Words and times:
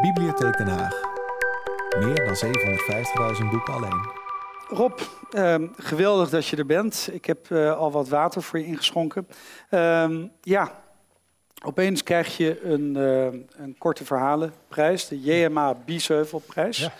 Bibliotheek 0.00 0.56
Den 0.56 0.66
Haag. 0.68 1.00
Meer 1.98 2.24
dan 2.26 2.36
750.000 2.36 3.50
boeken 3.50 3.74
alleen. 3.74 4.08
Rob, 4.68 5.00
ehm, 5.30 5.66
geweldig 5.76 6.30
dat 6.30 6.46
je 6.46 6.56
er 6.56 6.66
bent. 6.66 7.08
Ik 7.12 7.24
heb 7.24 7.50
eh, 7.50 7.76
al 7.76 7.90
wat 7.92 8.08
water 8.08 8.42
voor 8.42 8.58
je 8.58 8.64
ingeschonken. 8.64 9.28
Ehm, 9.70 10.26
ja, 10.40 10.82
opeens 11.64 12.02
krijg 12.02 12.36
je 12.36 12.64
een, 12.64 12.96
eh, 12.96 13.40
een 13.62 13.74
korte 13.78 14.04
verhalenprijs, 14.04 15.08
de 15.08 15.20
JMA 15.20 15.74
Biesheuvelprijs. 15.84 16.78
Ja. 16.78 16.92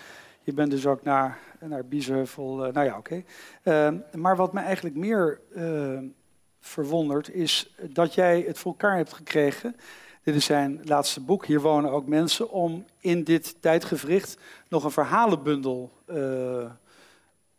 Je 0.42 0.52
bent 0.52 0.70
dus 0.70 0.86
ook 0.86 1.02
naar, 1.02 1.38
naar 1.60 1.84
Biesheuvel. 1.84 2.64
eh, 2.64 2.72
nou 2.72 2.86
ja, 2.86 2.96
oké. 2.96 3.22
Ehm, 3.62 3.96
maar 4.14 4.36
wat 4.36 4.52
me 4.52 4.60
eigenlijk 4.60 4.96
meer 4.96 5.40
ehm, 5.54 6.04
verwondert, 6.60 7.30
is 7.30 7.74
dat 7.80 8.14
jij 8.14 8.44
het 8.46 8.58
voor 8.58 8.70
elkaar 8.72 8.96
hebt 8.96 9.12
gekregen. 9.12 9.76
Dit 10.22 10.34
is 10.34 10.44
zijn 10.44 10.80
laatste 10.84 11.20
boek. 11.20 11.46
Hier 11.46 11.60
wonen 11.60 11.90
ook 11.90 12.06
mensen 12.06 12.50
om 12.50 12.84
in 12.98 13.24
dit 13.24 13.56
tijdgevricht 13.62 14.36
nog 14.68 14.84
een 14.84 14.90
verhalenbundel 14.90 15.90
eh, 16.06 16.70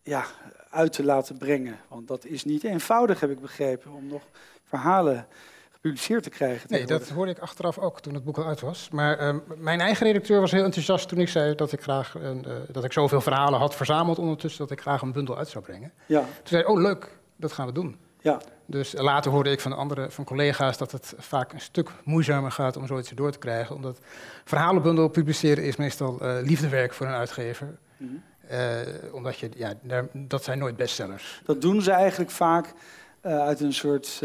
ja, 0.03 0.25
uit 0.69 0.93
te 0.93 1.03
laten 1.03 1.37
brengen. 1.37 1.79
Want 1.87 2.07
dat 2.07 2.25
is 2.25 2.43
niet 2.43 2.63
eenvoudig, 2.63 3.19
heb 3.19 3.29
ik 3.29 3.39
begrepen, 3.41 3.91
om 3.91 4.07
nog 4.07 4.21
verhalen 4.63 5.27
gepubliceerd 5.71 6.23
te 6.23 6.29
krijgen. 6.29 6.69
Nee, 6.69 6.85
dat 6.85 7.09
hoorde 7.09 7.31
ik 7.31 7.39
achteraf 7.39 7.77
ook 7.77 7.99
toen 8.01 8.13
het 8.13 8.23
boek 8.23 8.37
al 8.37 8.45
uit 8.45 8.61
was. 8.61 8.89
Maar 8.89 9.17
ehm, 9.17 9.39
mijn 9.57 9.79
eigen 9.81 10.05
redacteur 10.05 10.39
was 10.39 10.51
heel 10.51 10.63
enthousiast 10.63 11.07
toen 11.07 11.19
ik 11.19 11.29
zei 11.29 11.55
dat 11.55 11.71
ik 11.71 11.81
graag 11.81 12.13
een, 12.15 12.45
eh, 12.45 12.53
dat 12.71 12.83
ik 12.83 12.91
zoveel 12.93 13.21
verhalen 13.21 13.59
had 13.59 13.75
verzameld 13.75 14.19
ondertussen 14.19 14.61
dat 14.61 14.71
ik 14.71 14.81
graag 14.81 15.01
een 15.01 15.11
bundel 15.11 15.37
uit 15.37 15.47
zou 15.47 15.63
brengen. 15.63 15.93
Ja, 16.05 16.19
Toen 16.19 16.27
zei 16.43 16.61
hij, 16.63 16.71
oh 16.71 16.81
leuk, 16.81 17.19
dat 17.35 17.51
gaan 17.51 17.65
we 17.65 17.73
doen. 17.73 17.97
ja. 18.21 18.41
Dus 18.71 18.93
later 18.97 19.31
hoorde 19.31 19.51
ik 19.51 19.59
van 19.59 19.73
andere 19.73 20.11
van 20.11 20.23
collega's 20.23 20.77
dat 20.77 20.91
het 20.91 21.13
vaak 21.17 21.53
een 21.53 21.61
stuk 21.61 21.89
moeizamer 22.03 22.51
gaat 22.51 22.77
om 22.77 22.87
zoiets 22.87 23.09
erdoor 23.09 23.31
te 23.31 23.37
krijgen. 23.37 23.75
Omdat 23.75 23.99
verhalenbundel 24.45 25.07
publiceren 25.07 25.63
is 25.63 25.75
meestal 25.75 26.19
eh, 26.19 26.37
liefdewerk 26.41 26.93
voor 26.93 27.07
een 27.07 27.13
uitgever. 27.13 27.67
Mhm. 27.97 28.11
Eh, 28.47 28.79
omdat 29.11 29.37
je, 29.37 29.49
ja, 29.55 29.73
daar, 29.81 30.07
dat 30.13 30.43
zijn 30.43 30.59
nooit 30.59 30.75
bestsellers. 30.75 31.41
Dat 31.45 31.61
doen 31.61 31.81
ze 31.81 31.91
eigenlijk 31.91 32.31
vaak 32.31 32.73
eh, 33.21 33.39
uit 33.39 33.59
een 33.59 33.73
soort 33.73 34.23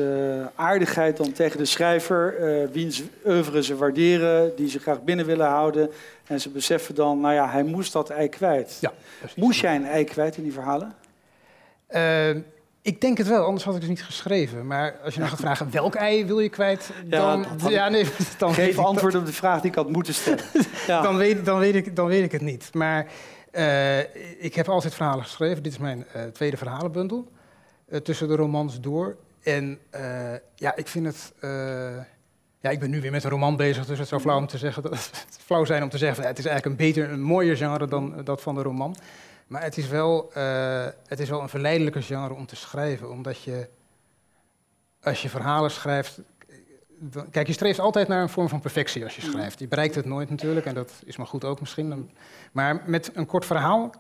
aardigheid 0.55 1.17
dan 1.17 1.33
tegen 1.33 1.59
de 1.59 1.65
schrijver, 1.65 2.35
wiens 2.73 3.03
oeuvre 3.27 3.63
ze 3.63 3.77
waarderen, 3.77 4.57
die 4.57 4.69
ze 4.69 4.79
graag 4.79 5.03
binnen 5.03 5.27
willen 5.27 5.47
houden. 5.47 5.91
En 6.27 6.41
ze 6.41 6.49
beseffen 6.49 6.95
dan, 6.95 7.21
nou 7.21 7.35
ja, 7.35 7.51
hij 7.51 7.63
moest 7.63 7.93
dat 7.93 8.11
ei 8.11 8.29
kwijt. 8.29 8.79
Ja, 8.81 8.93
precies. 9.19 9.37
Moest 9.37 9.61
jij 9.61 9.77
een 9.77 9.87
ei 9.87 10.05
kwijt 10.05 10.37
in 10.37 10.43
die 10.43 10.53
verhalen? 10.53 10.95
Ik 12.87 13.01
denk 13.01 13.19
het 13.19 13.27
wel, 13.27 13.45
anders 13.45 13.65
had 13.65 13.75
ik 13.75 13.81
het 13.81 13.91
niet 13.91 14.05
geschreven. 14.05 14.67
Maar 14.67 14.97
als 15.05 15.15
je 15.15 15.19
nou 15.21 15.31
gaat 15.33 15.41
vragen 15.41 15.71
welk 15.71 15.95
ei 15.95 16.25
wil 16.27 16.41
je 16.41 16.49
kwijt, 16.49 16.91
Ja, 17.09 17.37
dan, 17.37 17.47
ja, 17.71 17.89
nee, 17.89 18.07
dan, 18.39 18.55
Geef 18.55 18.79
antwoord 18.79 19.15
op 19.15 19.27
de 19.27 19.33
vraag 19.33 19.61
die 19.61 19.71
ik 19.71 19.77
had 19.77 19.91
moeten 19.91 20.15
stellen. 20.15 20.45
Ja. 20.87 21.03
dan, 21.03 21.17
weet, 21.17 21.45
dan, 21.45 21.59
weet 21.59 21.75
ik, 21.75 21.97
dan 21.97 22.07
weet 22.07 22.25
ik 22.25 22.33
het 22.33 22.41
niet. 22.41 22.75
Maar 22.75 23.07
eh, 23.51 23.99
ik 24.45 24.55
heb 24.55 24.69
altijd 24.69 24.95
verhalen 24.95 25.25
geschreven. 25.25 25.63
Dit 25.63 25.73
is 25.73 25.79
mijn 25.79 26.05
eh, 26.13 26.23
tweede 26.25 26.57
verhalenbundel. 26.57 27.29
eh, 27.89 28.01
tussen 28.01 28.29
de 28.29 28.37
romans 28.37 28.81
door. 28.81 29.17
En 29.43 29.79
ja, 30.55 30.77
ik 30.77 30.89
vind 30.89 31.07
het. 31.07 31.33
ja, 32.61 32.71
ik 32.71 32.81
ben 32.81 32.91
nu 32.91 33.01
weer 33.01 33.11
met 33.11 33.25
een 33.25 33.31
roman 33.31 33.57
bezig, 33.57 33.87
dus 33.87 33.99
het 33.99 34.09
zou 34.09 34.21
flauw, 34.21 34.39
om 34.39 34.47
te 34.47 34.59
zeggen, 34.59 34.83
dat, 34.83 35.11
flauw 35.47 35.65
zijn 35.65 35.83
om 35.83 35.89
te 35.89 35.99
zeggen 35.99 36.25
het 36.25 36.39
is 36.39 36.45
eigenlijk 36.45 36.81
een 36.81 36.87
beter, 36.87 37.11
een 37.11 37.23
mooier 37.23 37.57
genre 37.57 37.87
dan 37.87 38.15
dat 38.25 38.43
van 38.43 38.55
de 38.55 38.63
roman. 38.63 38.97
Maar 39.47 39.63
het 39.63 39.77
is, 39.77 39.89
wel, 39.89 40.33
eh, 40.33 40.87
het 41.07 41.21
is 41.21 41.29
wel 41.29 41.41
een 41.41 41.49
verleidelijker 41.49 42.03
genre 42.03 42.35
om 42.35 42.47
te 42.47 42.57
schrijven, 42.57 43.11
omdat 43.11 43.43
je, 43.43 43.69
als 45.03 45.23
je 45.23 45.29
verhalen 45.29 45.71
schrijft, 45.71 46.19
dan- 46.99 47.31
kijk, 47.31 47.47
je 47.47 47.53
streeft 47.53 47.79
altijd 47.79 48.09
naar 48.09 48.23
een 48.23 48.29
vorm 48.29 48.49
van 48.49 48.61
perfectie 48.61 49.05
als 49.05 49.17
je 49.17 49.23
schrijft. 49.23 49.59
Je 49.59 49.69
bereikt 49.69 49.95
het 49.95 50.05
nooit 50.05 50.31
natuurlijk, 50.31 50.67
en 50.67 50.75
dat 50.75 50.93
is 51.05 51.17
maar 51.17 51.27
goed 51.27 51.45
ook 51.45 51.61
misschien. 51.61 51.89
Dan- 51.89 52.11
Maar 52.53 52.83
met 52.87 53.11
een 53.15 53.27
kort 53.27 53.45
verhaal 53.45 53.91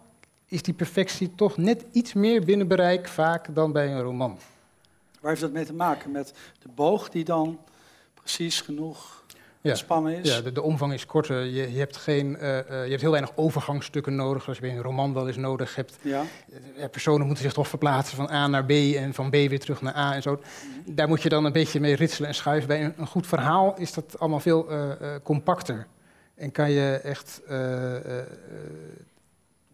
is 0.47 0.62
die 0.62 0.75
perfectie 0.75 1.34
toch 1.34 1.56
net 1.56 1.84
iets 1.92 2.12
meer 2.12 2.44
binnen 2.44 2.69
bereik 2.69 3.08
vaak 3.08 3.55
dan 3.55 3.72
bij 3.72 3.92
een 3.92 4.00
roman. 4.03 4.38
Waar 5.20 5.31
heeft 5.31 5.41
dat 5.41 5.53
mee 5.53 5.65
te 5.65 5.75
maken? 5.75 6.10
Met 6.10 6.32
de 6.62 6.69
boog 6.69 7.09
die 7.09 7.25
dan 7.25 7.59
precies 8.15 8.60
genoeg 8.60 9.25
Ja. 9.66 10.09
is? 10.09 10.34
Ja, 10.34 10.41
de, 10.41 10.53
de 10.53 10.62
omvang 10.62 10.93
is 10.93 11.06
korter. 11.06 11.44
Je, 11.44 11.72
je, 11.72 11.78
hebt 11.78 11.97
geen, 11.97 12.37
eh, 12.37 12.59
eh, 12.59 12.66
je 12.84 12.91
hebt 12.91 13.00
heel 13.00 13.10
weinig 13.10 13.32
overgangsstukken 13.37 14.16
nodig, 14.16 14.43
zoals 14.43 14.59
je 14.59 14.65
bij 14.65 14.77
een 14.77 14.82
roman 14.82 15.15
wel 15.15 15.27
eens 15.27 15.37
nodig 15.37 15.75
hebt. 15.75 15.99
Ja. 16.00 16.22
Eh, 16.78 16.88
personen 16.91 17.27
moeten 17.27 17.44
zich 17.44 17.53
toch 17.53 17.69
verplaatsen 17.69 18.16
van 18.16 18.31
A 18.31 18.47
naar 18.47 18.65
B 18.65 18.71
en 18.71 19.15
van 19.15 19.28
B 19.31 19.32
weer 19.32 19.60
terug 19.60 19.81
naar 19.81 19.97
A 19.97 20.15
en 20.15 20.22
zo. 20.22 20.41
Daar 20.87 21.09
moet 21.09 21.22
je 21.22 21.28
dan 21.28 21.44
een 21.44 21.53
beetje 21.53 21.81
mee 21.81 21.94
ritselen 21.94 22.28
en 22.28 22.34
schuiven. 22.34 22.69
Bij 22.69 22.84
een, 22.84 22.94
een 22.97 23.06
goed 23.06 23.26
verhaal 23.26 23.75
is 23.78 23.93
dat 23.93 24.19
allemaal 24.19 24.41
veel 24.41 24.69
compacter. 25.22 25.87
En 26.34 26.53
kan 26.53 26.71
je 26.71 27.00
echt 27.03 27.41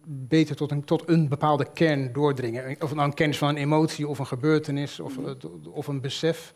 beter 0.06 0.56
tot 0.56 0.70
een, 0.70 0.84
tot 0.84 1.08
een 1.08 1.28
bepaalde 1.28 1.66
kern 1.72 2.12
doordringen. 2.12 2.76
Of 2.80 2.94
nou 2.94 3.08
een 3.08 3.14
kennis 3.14 3.38
van 3.38 3.48
een 3.48 3.56
emotie 3.56 4.08
of 4.08 4.18
een 4.18 4.26
gebeurtenis 4.26 5.00
of, 5.00 5.18
eh, 5.18 5.32
of 5.72 5.86
een 5.86 6.00
besef. 6.00 6.54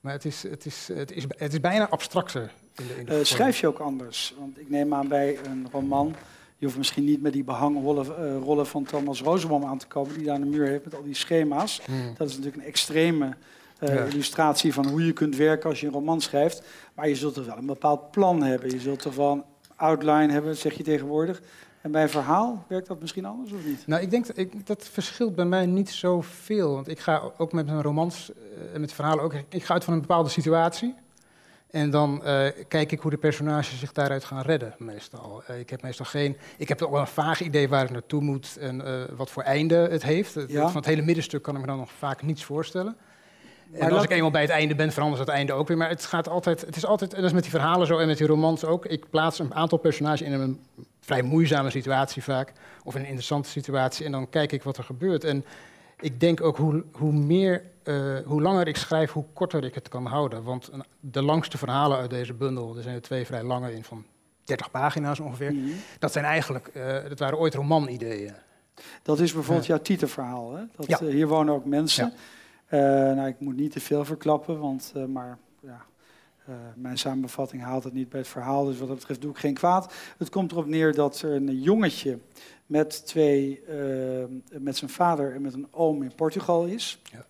Maar 0.00 0.12
het 0.12 0.24
is, 0.24 0.42
het 0.42 0.66
is, 0.66 0.88
het 0.92 1.12
is, 1.12 1.24
het 1.36 1.52
is 1.52 1.60
bijna 1.60 1.88
abstracter. 1.88 2.52
In 2.76 2.86
de, 2.86 2.94
in 3.00 3.04
de 3.06 3.14
Eh, 3.18 3.24
schrijf 3.24 3.60
je 3.60 3.66
ook 3.66 3.78
anders? 3.78 4.34
Want 4.38 4.58
ik 4.58 4.70
neem 4.70 4.94
aan 4.94 5.08
bij 5.08 5.38
een 5.44 5.68
roman, 5.72 6.14
je 6.56 6.64
hoeft 6.66 6.78
misschien 6.78 7.04
niet 7.04 7.22
met 7.22 7.32
die 7.32 7.44
behangrollen 7.44 8.06
eh, 8.06 8.36
rollen 8.42 8.66
van 8.66 8.84
Thomas 8.84 9.20
Rosenbaum 9.22 9.64
aan 9.64 9.78
te 9.78 9.86
komen, 9.86 10.14
die 10.14 10.24
daar 10.24 10.34
aan 10.34 10.40
de 10.40 10.46
muur 10.46 10.66
heeft 10.66 10.84
met 10.84 10.94
al 10.94 11.02
die 11.02 11.14
schema's. 11.14 11.80
Hmm. 11.84 12.14
Dat 12.16 12.28
is 12.28 12.36
natuurlijk 12.36 12.62
een 12.62 12.68
extreme 12.68 13.36
eh, 13.78 13.94
Ja. 13.94 14.04
illustratie 14.04 14.72
van 14.72 14.86
hoe 14.88 15.06
je 15.06 15.12
kunt 15.12 15.36
werken 15.36 15.70
als 15.70 15.80
je 15.80 15.86
een 15.86 15.92
roman 15.92 16.20
schrijft. 16.20 16.62
Maar 16.94 17.08
je 17.08 17.16
zult 17.16 17.34
toch 17.34 17.46
wel 17.46 17.56
een 17.56 17.66
bepaald 17.66 18.10
plan 18.10 18.42
hebben. 18.42 18.70
Je 18.70 18.80
zult 18.80 19.14
wel 19.14 19.32
een 19.32 19.44
outline 19.76 20.32
hebben, 20.32 20.56
zeg 20.56 20.74
je 20.74 20.82
tegenwoordig. 20.82 21.40
En 21.88 21.94
bij 21.94 22.02
een 22.02 22.08
verhaal 22.10 22.64
werkt 22.66 22.86
dat 22.88 23.00
misschien 23.00 23.24
anders 23.24 23.52
of 23.52 23.64
niet? 23.64 23.86
Nou, 23.86 24.02
ik 24.02 24.10
denk 24.10 24.26
dat 24.26 24.36
ik, 24.36 24.66
dat 24.66 24.88
verschilt 24.92 25.34
bij 25.34 25.44
mij 25.44 25.66
niet 25.66 25.90
zoveel. 25.90 26.74
Want 26.74 26.88
ik 26.88 26.98
ga 26.98 27.22
ook 27.38 27.52
met 27.52 27.66
mijn 27.66 27.82
romans 27.82 28.30
eh, 28.32 28.74
en 28.74 28.80
met 28.80 28.92
verhalen 28.92 29.24
ook. 29.24 29.34
Ik 29.48 29.64
ga 29.64 29.74
uit 29.74 29.84
van 29.84 29.94
een 29.94 30.00
bepaalde 30.00 30.28
situatie. 30.28 30.94
En 31.70 31.90
dan 31.90 32.24
eh, 32.24 32.46
kijk 32.68 32.92
ik 32.92 33.00
hoe 33.00 33.10
de 33.10 33.16
personages 33.16 33.78
zich 33.78 33.92
daaruit 33.92 34.24
gaan 34.24 34.42
redden, 34.42 34.74
meestal. 34.78 35.42
Eh, 35.46 35.58
ik 35.58 35.70
heb 35.70 35.82
meestal 35.82 36.06
geen. 36.06 36.36
Ik 36.56 36.68
heb 36.68 36.80
wel 36.80 36.98
een 36.98 37.06
vaag 37.06 37.40
idee 37.40 37.68
waar 37.68 37.84
ik 37.84 37.90
naartoe 37.90 38.20
moet 38.22 38.56
en 38.60 38.82
wat 39.16 39.30
voor 39.30 39.42
einde 39.42 39.74
het 39.76 40.02
heeft. 40.02 40.34
Het- 40.34 40.50
Ja. 40.50 40.66
Van 40.66 40.76
het 40.76 40.86
hele 40.86 41.02
middenstuk 41.02 41.42
kan 41.42 41.54
ik 41.54 41.60
me 41.60 41.66
dan 41.66 41.78
nog 41.78 41.92
vaak 41.92 42.22
niets 42.22 42.44
voorstellen. 42.44 42.96
En 43.72 43.78
Maar 43.80 43.92
als 43.92 44.04
ik 44.04 44.10
eenmaal 44.10 44.30
bij 44.30 44.40
het 44.40 44.50
einde 44.50 44.74
ben, 44.74 44.92
verandert 44.92 45.20
het 45.20 45.28
einde 45.28 45.52
ook 45.52 45.68
weer. 45.68 45.76
Maar 45.76 45.88
het 45.88 46.04
gaat 46.04 46.28
altijd. 46.28 46.60
Het 46.60 46.76
is 46.76 46.86
altijd. 46.86 47.10
En 47.10 47.16
dat 47.16 47.26
is 47.26 47.32
met 47.32 47.42
die 47.42 47.50
verhalen 47.52 47.86
zo 47.86 47.98
en 47.98 48.06
met 48.06 48.18
die 48.18 48.26
romans 48.26 48.64
ook. 48.64 48.86
Ik 48.86 49.10
plaats 49.10 49.38
een 49.38 49.54
aantal 49.54 49.78
personages 49.78 50.22
in 50.22 50.32
een 50.32 50.60
vrij 51.00 51.22
moeizame 51.22 51.70
situatie 51.70 52.22
vaak. 52.22 52.52
Of 52.84 52.94
in 52.94 53.00
een 53.00 53.06
interessante 53.06 53.48
situatie. 53.48 54.04
En 54.06 54.12
dan 54.12 54.28
kijk 54.30 54.52
ik 54.52 54.62
wat 54.62 54.76
er 54.76 54.84
gebeurt. 54.84 55.24
En 55.24 55.44
ik 56.00 56.20
denk 56.20 56.40
ook 56.40 56.56
hoe, 56.56 56.84
hoe, 56.92 57.12
meer, 57.12 57.62
eh, 57.82 58.16
hoe 58.24 58.42
langer 58.42 58.68
ik 58.68 58.76
schrijf, 58.76 59.12
hoe 59.12 59.24
korter 59.32 59.64
ik 59.64 59.74
het 59.74 59.88
kan 59.88 60.06
houden. 60.06 60.42
Want 60.42 60.70
de 61.00 61.22
langste 61.22 61.58
verhalen 61.58 61.98
uit 61.98 62.10
deze 62.10 62.34
bundel, 62.34 62.76
er 62.76 62.82
zijn 62.82 62.94
er 62.94 63.02
twee 63.02 63.26
vrij 63.26 63.42
lange 63.42 63.74
in 63.74 63.84
van 63.84 64.04
30 64.44 64.70
pagina's 64.70 65.20
ongeveer. 65.20 65.52
Mhm. 65.52 65.68
Dat 65.98 66.12
zijn 66.12 66.24
eigenlijk, 66.24 66.66
eh, 66.66 66.96
dat 67.08 67.18
waren 67.18 67.38
ooit 67.38 67.54
romanideeën. 67.54 68.34
Dat 69.02 69.20
is 69.20 69.32
bijvoorbeeld 69.32 69.66
jouw 69.66 69.80
titelverhaal. 69.82 70.54
Hè? 70.54 70.62
Dat, 70.76 70.86
Ja. 70.86 70.98
eh, 71.00 71.08
hier 71.08 71.26
wonen 71.28 71.54
ook 71.54 71.64
mensen. 71.64 72.04
Ja. 72.06 72.12
Eh, 72.68 72.80
nou, 72.80 73.28
ik 73.28 73.40
moet 73.40 73.56
niet 73.56 73.72
te 73.72 73.80
veel 73.80 74.04
verklappen, 74.04 74.60
want, 74.60 74.92
eh, 74.94 75.04
maar 75.04 75.38
ja, 75.60 75.84
eh, 76.46 76.54
mijn 76.76 76.98
samenvatting 76.98 77.62
haalt 77.62 77.84
het 77.84 77.92
niet 77.92 78.08
bij 78.08 78.20
het 78.20 78.28
verhaal. 78.28 78.64
Dus 78.64 78.78
wat 78.78 78.88
dat 78.88 78.96
betreft 78.96 79.20
doe 79.20 79.30
ik 79.30 79.38
geen 79.38 79.54
kwaad. 79.54 79.94
Het 80.18 80.28
komt 80.30 80.52
erop 80.52 80.66
neer 80.66 80.94
dat 80.94 81.20
er 81.20 81.32
een 81.32 81.60
jongetje 81.60 82.18
met, 82.66 83.06
twee, 83.06 83.62
met 84.58 84.76
zijn 84.76 84.90
vader 84.90 85.34
en 85.34 85.42
met 85.42 85.54
een 85.54 85.68
oom 85.70 86.02
in 86.02 86.14
Portugal 86.14 86.64
is. 86.64 87.00
Ja. 87.12 87.26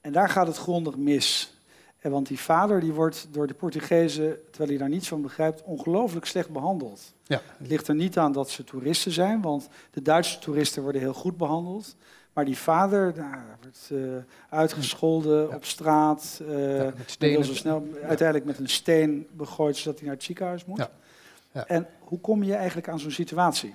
En 0.00 0.12
daar 0.12 0.28
gaat 0.28 0.46
het 0.46 0.56
grondig 0.56 0.96
mis. 0.96 1.54
En 1.98 2.10
want 2.10 2.26
die 2.26 2.38
vader 2.38 2.80
die 2.80 2.92
wordt 2.92 3.28
door 3.30 3.46
de 3.46 3.54
Portugezen, 3.54 4.38
terwijl 4.50 4.70
hij 4.70 4.78
daar 4.78 4.88
niets 4.88 5.08
van 5.08 5.22
begrijpt, 5.22 5.62
ongelooflijk 5.62 6.26
slecht 6.26 6.50
behandeld. 6.50 7.14
Ja, 7.24 7.40
Het 7.58 7.68
ligt 7.68 7.88
er 7.88 7.94
niet 7.94 8.18
aan 8.18 8.32
dat 8.32 8.50
ze 8.50 8.64
toeristen 8.64 9.12
zijn, 9.12 9.40
want 9.40 9.68
de 9.90 10.02
Duitse 10.02 10.38
toeristen 10.38 10.82
worden 10.82 11.00
heel 11.00 11.14
goed 11.14 11.36
behandeld. 11.36 11.96
Maar 12.36 12.44
die 12.44 12.58
vader 12.58 13.12
nou, 13.16 13.30
hij 13.30 13.42
wordt 13.60 13.90
eh, 13.92 14.32
uitgescholden 14.58 15.48
Ja. 15.48 15.54
op 15.54 15.64
straat. 15.64 16.40
eh, 16.48 16.78
Ja, 17.18 17.42
zo 17.42 17.54
snel, 17.54 17.86
uiteindelijk 18.02 18.44
met 18.46 18.58
een 18.58 18.68
steen 18.68 19.26
begooid 19.32 19.76
zodat 19.76 19.98
hij 19.98 20.06
naar 20.08 20.16
het 20.16 20.24
ziekenhuis 20.24 20.64
moet. 20.64 20.88
En 21.52 21.86
hoe 21.98 22.20
kom 22.20 22.42
je 22.42 22.54
eigenlijk 22.54 22.88
aan 22.88 22.98
zo'n 22.98 23.10
situatie? 23.10 23.74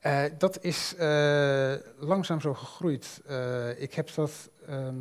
Eh, 0.00 0.22
dat 0.38 0.62
is 0.64 0.94
langzaam 1.98 2.40
zo 2.40 2.54
gegroeid. 2.54 3.20
Ik 3.78 3.94
heb 3.94 4.14
dat. 4.14 4.50
ehm, 4.66 4.96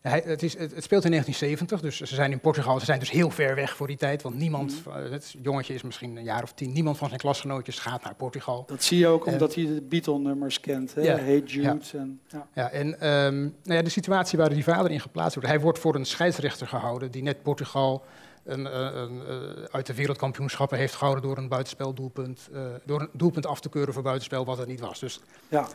hij, 0.00 0.22
het, 0.24 0.42
is, 0.42 0.52
het, 0.58 0.74
het 0.74 0.84
speelt 0.84 1.04
in 1.04 1.10
1970, 1.10 1.80
dus 1.80 1.96
ze 2.10 2.14
zijn 2.14 2.32
in 2.32 2.40
Portugal. 2.40 2.78
Ze 2.78 2.84
zijn 2.84 2.98
dus 2.98 3.10
heel 3.10 3.30
ver 3.30 3.54
weg 3.54 3.76
voor 3.76 3.86
die 3.86 3.96
tijd, 3.96 4.22
want 4.22 4.34
niemand, 4.36 4.84
Mhm. 4.86 4.98
eh, 5.04 5.10
het 5.10 5.34
jongetje 5.42 5.74
is 5.74 5.82
misschien 5.82 6.16
een 6.16 6.24
jaar 6.24 6.42
of 6.42 6.52
tien, 6.52 6.72
niemand 6.72 6.98
van 6.98 7.08
zijn 7.08 7.20
klasgenootjes 7.20 7.78
gaat 7.78 8.04
naar 8.04 8.14
Portugal. 8.14 8.64
Dat 8.66 8.82
zie 8.82 8.98
je 8.98 9.06
ook 9.06 9.26
Eh, 9.26 9.32
omdat 9.32 9.54
hij 9.54 9.64
de 9.64 9.82
Beatle-nummers 9.88 10.60
kent. 10.60 10.94
Hè? 10.94 11.00
Ja. 11.00 11.16
Hey 11.16 11.38
Jude. 11.38 11.78
En, 11.92 12.20
ja. 12.28 12.46
Ja, 12.54 12.70
en 12.70 13.00
ehm, 13.00 13.40
nou 13.40 13.52
ja, 13.62 13.82
de 13.82 13.88
situatie 13.90 14.38
waar 14.38 14.48
die 14.54 14.64
vader 14.64 14.90
in 14.90 15.00
geplaatst 15.00 15.34
wordt, 15.34 15.48
hij 15.50 15.60
wordt 15.60 15.78
voor 15.78 15.94
een 15.94 16.06
scheidsrechter 16.06 16.66
gehouden 16.66 17.10
die 17.10 17.22
net 17.22 17.42
Portugal 17.42 18.04
een, 18.44 18.66
eh, 18.66 18.72
een, 18.94 19.20
eh, 19.26 19.64
uit 19.70 19.86
de 19.86 19.94
wereldkampioenschappen 19.94 20.78
heeft 20.78 20.94
gehouden 20.94 21.24
door 21.24 21.38
een 21.38 21.48
buitenspeldoelpunt, 21.48 22.48
uh, 22.52 22.60
door 22.84 23.00
een 23.00 23.08
doelpunt 23.12 23.46
af 23.46 23.60
te 23.60 23.68
keuren 23.68 23.94
voor 23.94 24.02
buitenspel 24.02 24.44
wat 24.44 24.58
er 24.58 24.66
niet 24.66 24.80
was. 24.80 25.00
Dus 25.00 25.20
Ja, 25.48 25.68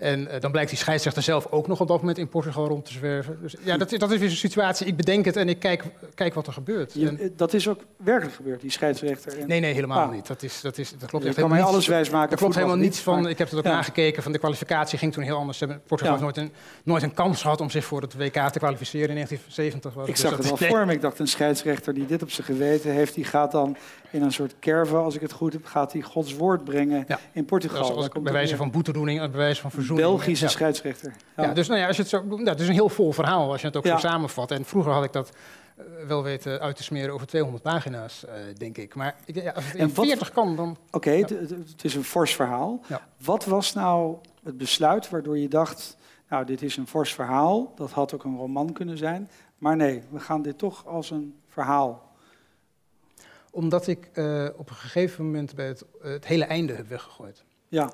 en 0.00 0.28
eh, 0.28 0.40
dan 0.40 0.50
blijkt 0.50 0.70
die 0.70 0.78
scheidsrechter 0.78 1.22
zelf 1.22 1.46
ook 1.50 1.66
nog 1.68 1.80
op 1.80 1.88
dat 1.88 1.98
moment 2.00 2.18
in 2.18 2.28
Portugal 2.28 2.66
rond 2.66 2.84
te 2.84 2.92
zwerven. 2.92 3.38
Dus 3.42 3.54
ja, 3.64 3.76
dat, 3.76 3.92
is- 3.92 3.98
dat 3.98 4.10
is 4.10 4.18
weer 4.18 4.28
zo'n 4.28 4.36
situatie. 4.38 4.86
Ik 4.86 4.96
bedenk 4.96 5.24
het 5.24 5.36
en 5.36 5.48
ik 5.48 5.58
kijk, 5.58 5.84
kijk 6.14 6.34
wat 6.34 6.46
er 6.46 6.52
gebeurt. 6.52 6.92
je- 6.94 7.06
En- 7.08 7.18
eh, 7.18 7.28
dat 7.36 7.52
is 7.54 7.68
ook 7.68 7.80
werkelijk 7.96 8.34
gebeurd, 8.36 8.60
die 8.60 8.70
scheidsrechter. 8.70 9.38
En, 9.38 9.48
nee, 9.48 9.60
nee, 9.60 9.74
helemaal 9.74 10.06
Ah. 10.06 10.12
niet. 10.12 10.26
Dat, 10.26 10.42
is, 10.42 10.60
dat, 10.60 10.78
is, 10.78 10.90
dat 10.98 11.08
klopt 11.08 11.24
je 11.24 11.30
echt 11.30 11.38
kan 11.40 11.48
mij 11.50 11.62
alles 11.62 11.74
niets. 11.74 11.86
wijsmaken. 11.86 12.30
Er 12.30 12.36
klopt 12.36 12.54
helemaal 12.54 12.76
niet, 12.76 12.84
niets 12.84 13.00
van. 13.00 13.20
maar- 13.22 13.30
Ik 13.30 13.38
heb 13.38 13.48
het 13.50 13.58
ook 13.58 13.64
Ja. 13.64 13.70
nagekeken. 13.70 14.22
Van 14.22 14.32
de 14.32 14.38
kwalificatie 14.38 14.98
ging 14.98 15.12
toen 15.12 15.22
heel 15.24 15.36
anders. 15.36 15.58
Hebben- 15.60 15.80
Portugal 15.86 16.16
Ja. 16.16 16.20
heeft 16.24 16.36
nooit 16.36 16.48
een, 16.50 16.54
nooit 16.84 17.02
een 17.02 17.14
kans 17.14 17.42
gehad 17.42 17.60
om 17.60 17.70
zich 17.70 17.84
voor 17.84 18.00
het 18.02 18.14
WK 18.16 18.48
te 18.48 18.58
kwalificeren 18.58 19.08
in 19.08 19.14
1970. 19.14 19.94
Was 19.94 20.06
Ik 20.08 20.12
Dus 20.12 20.20
zag 20.20 20.36
het 20.36 20.44
wel 20.48 20.56
nee. 20.60 20.68
voor 20.68 20.86
me. 20.86 20.92
Ik 20.92 21.00
dacht, 21.00 21.18
een 21.18 21.26
scheidsrechter 21.28 21.94
die 21.94 22.06
dit 22.06 22.22
op 22.22 22.30
zijn 22.30 22.46
geweten 22.46 22.90
heeft, 22.92 23.14
die 23.14 23.24
gaat 23.24 23.52
dan 23.52 23.76
in 24.12 24.22
een 24.22 24.32
soort 24.32 24.54
kerve, 24.58 24.96
als 24.96 25.14
ik 25.14 25.20
het 25.20 25.32
goed 25.32 25.52
heb, 25.52 25.64
gaat 25.64 25.92
hij 25.92 26.02
Gods 26.02 26.34
woord 26.36 26.64
brengen 26.64 27.04
Ja. 27.08 27.18
in 27.32 27.44
Portugal. 27.44 27.96
Daar 27.98 28.08
komt 28.08 28.24
bij 28.24 28.32
wijze 28.32 28.56
van 28.56 28.70
boetedoening, 28.70 29.18
bij 29.20 29.30
wijze 29.30 29.60
van 29.60 29.70
verzoening. 29.70 30.08
Belgische 30.08 30.44
Ja. 30.44 30.50
scheidsrechter. 30.50 31.12
Ja, 31.36 31.52
dus 31.52 31.68
nou 31.68 31.80
ja, 31.80 31.86
als 31.86 31.96
je 31.96 32.02
het 32.02 32.10
zo, 32.10 32.22
nou, 32.24 32.44
het 32.44 32.60
is 32.60 32.68
een 32.68 32.72
heel 32.74 32.88
vol 32.88 33.12
verhaal 33.12 33.50
als 33.50 33.60
je 33.60 33.66
het 33.66 33.76
ook 33.76 33.86
zo 33.86 33.96
samenvat. 33.96 34.50
En 34.50 34.64
vroeger 34.64 34.92
had 34.92 35.04
ik 35.04 35.12
dat 35.12 35.30
eh, 35.76 35.84
wel 36.06 36.22
weten 36.22 36.60
uit 36.60 36.76
te 36.76 36.82
smeren 36.82 37.14
over 37.14 37.26
200 37.26 37.62
pagina's, 37.62 38.24
eh, 38.24 38.34
denk 38.56 38.78
ik. 38.78 38.94
Maar 38.94 39.14
als 39.54 39.64
het 39.64 39.74
in 39.74 39.80
En 39.80 39.94
wat- 39.94 40.04
40 40.06 40.30
kan, 40.32 40.56
dan... 40.56 40.76
Oké, 40.90 41.10
het- 41.10 41.84
is 41.84 41.94
een 41.94 42.04
fors 42.04 42.34
verhaal. 42.34 42.80
Wat 43.24 43.44
was 43.44 43.72
nou 43.74 44.16
het 44.44 44.56
besluit 44.58 45.10
waardoor 45.10 45.38
je 45.38 45.48
dacht, 45.48 45.96
nou, 46.28 46.44
dit 46.44 46.62
is 46.62 46.76
een 46.76 46.86
fors 46.86 47.14
verhaal, 47.14 47.72
dat 47.76 47.90
had 47.90 48.14
ook 48.14 48.24
een 48.24 48.36
roman 48.36 48.72
kunnen 48.72 48.98
zijn, 48.98 49.30
maar 49.58 49.76
nee, 49.76 50.02
we 50.10 50.20
gaan 50.20 50.42
dit 50.42 50.58
toch 50.58 50.86
als 50.86 51.10
een 51.10 51.34
verhaal. 51.48 52.08
Omdat 53.50 53.86
ik 53.86 54.08
eh, 54.12 54.46
op 54.56 54.68
een 54.70 54.76
gegeven 54.76 55.24
moment 55.24 55.54
bij 55.54 55.66
het, 55.66 55.84
eh, 56.02 56.10
het 56.10 56.26
hele 56.26 56.44
einde 56.44 56.72
heb 56.72 56.88
weggegooid. 56.88 57.42
Ja, 57.68 57.92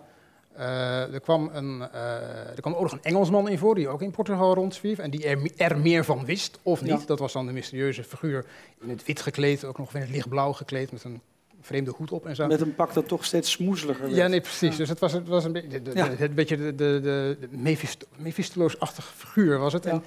Eh, 0.56 1.14
er, 1.14 1.20
kwam 1.20 1.50
een, 1.52 1.80
er 1.92 2.60
kwam 2.60 2.74
ook 2.74 2.82
nog 2.82 2.92
een 2.92 3.02
Engelsman 3.02 3.48
in 3.48 3.58
voor, 3.58 3.74
die 3.74 3.88
ook 3.88 4.02
in 4.02 4.10
Portugal 4.10 4.54
rondzwierf. 4.54 4.98
En 4.98 5.10
die 5.10 5.24
er, 5.26 5.50
er 5.56 5.78
meer 5.78 6.04
van 6.04 6.24
wist, 6.24 6.58
of 6.62 6.80
niet. 6.82 7.00
Ja. 7.00 7.06
Dat 7.06 7.18
was 7.18 7.32
dan 7.32 7.46
de 7.46 7.52
mysterieuze 7.52 8.04
figuur 8.04 8.44
in 8.80 8.88
het 8.88 9.04
wit 9.04 9.20
gekleed, 9.20 9.64
ook 9.64 9.78
nog 9.78 9.94
in 9.94 10.00
het 10.00 10.10
lichtblauw 10.10 10.52
gekleed, 10.52 10.92
met 10.92 11.04
een 11.04 11.20
vreemde 11.60 11.90
hoed 11.96 12.12
op 12.12 12.26
en 12.26 12.36
zo. 12.36 12.46
met 12.46 12.60
een 12.60 12.74
pak 12.74 12.92
dat 12.94 13.08
toch 13.08 13.24
steeds 13.24 13.50
smoezeliger 13.50 14.02
werd. 14.04 14.16
Ja, 14.16 14.26
nee, 14.26 14.40
precies. 14.40 14.76
Dus 14.76 14.88
het 14.88 14.98
was, 14.98 15.12
het 15.12 15.28
was 15.28 15.44
een, 15.44 15.52
beetje 15.52 15.68
de, 15.68 15.82
de, 15.82 15.90
Ja. 15.94 16.08
de- 16.08 16.16
het 16.16 16.34
beetje 16.34 16.56
de, 16.56 16.74
de, 16.74 17.00
de, 17.02 17.36
de 17.40 17.48
Mephisto- 17.56 18.06
Mephistolos-achtige 18.16 19.12
figuur 19.16 19.58
was 19.58 19.72
het. 19.72 19.86
En 19.86 20.02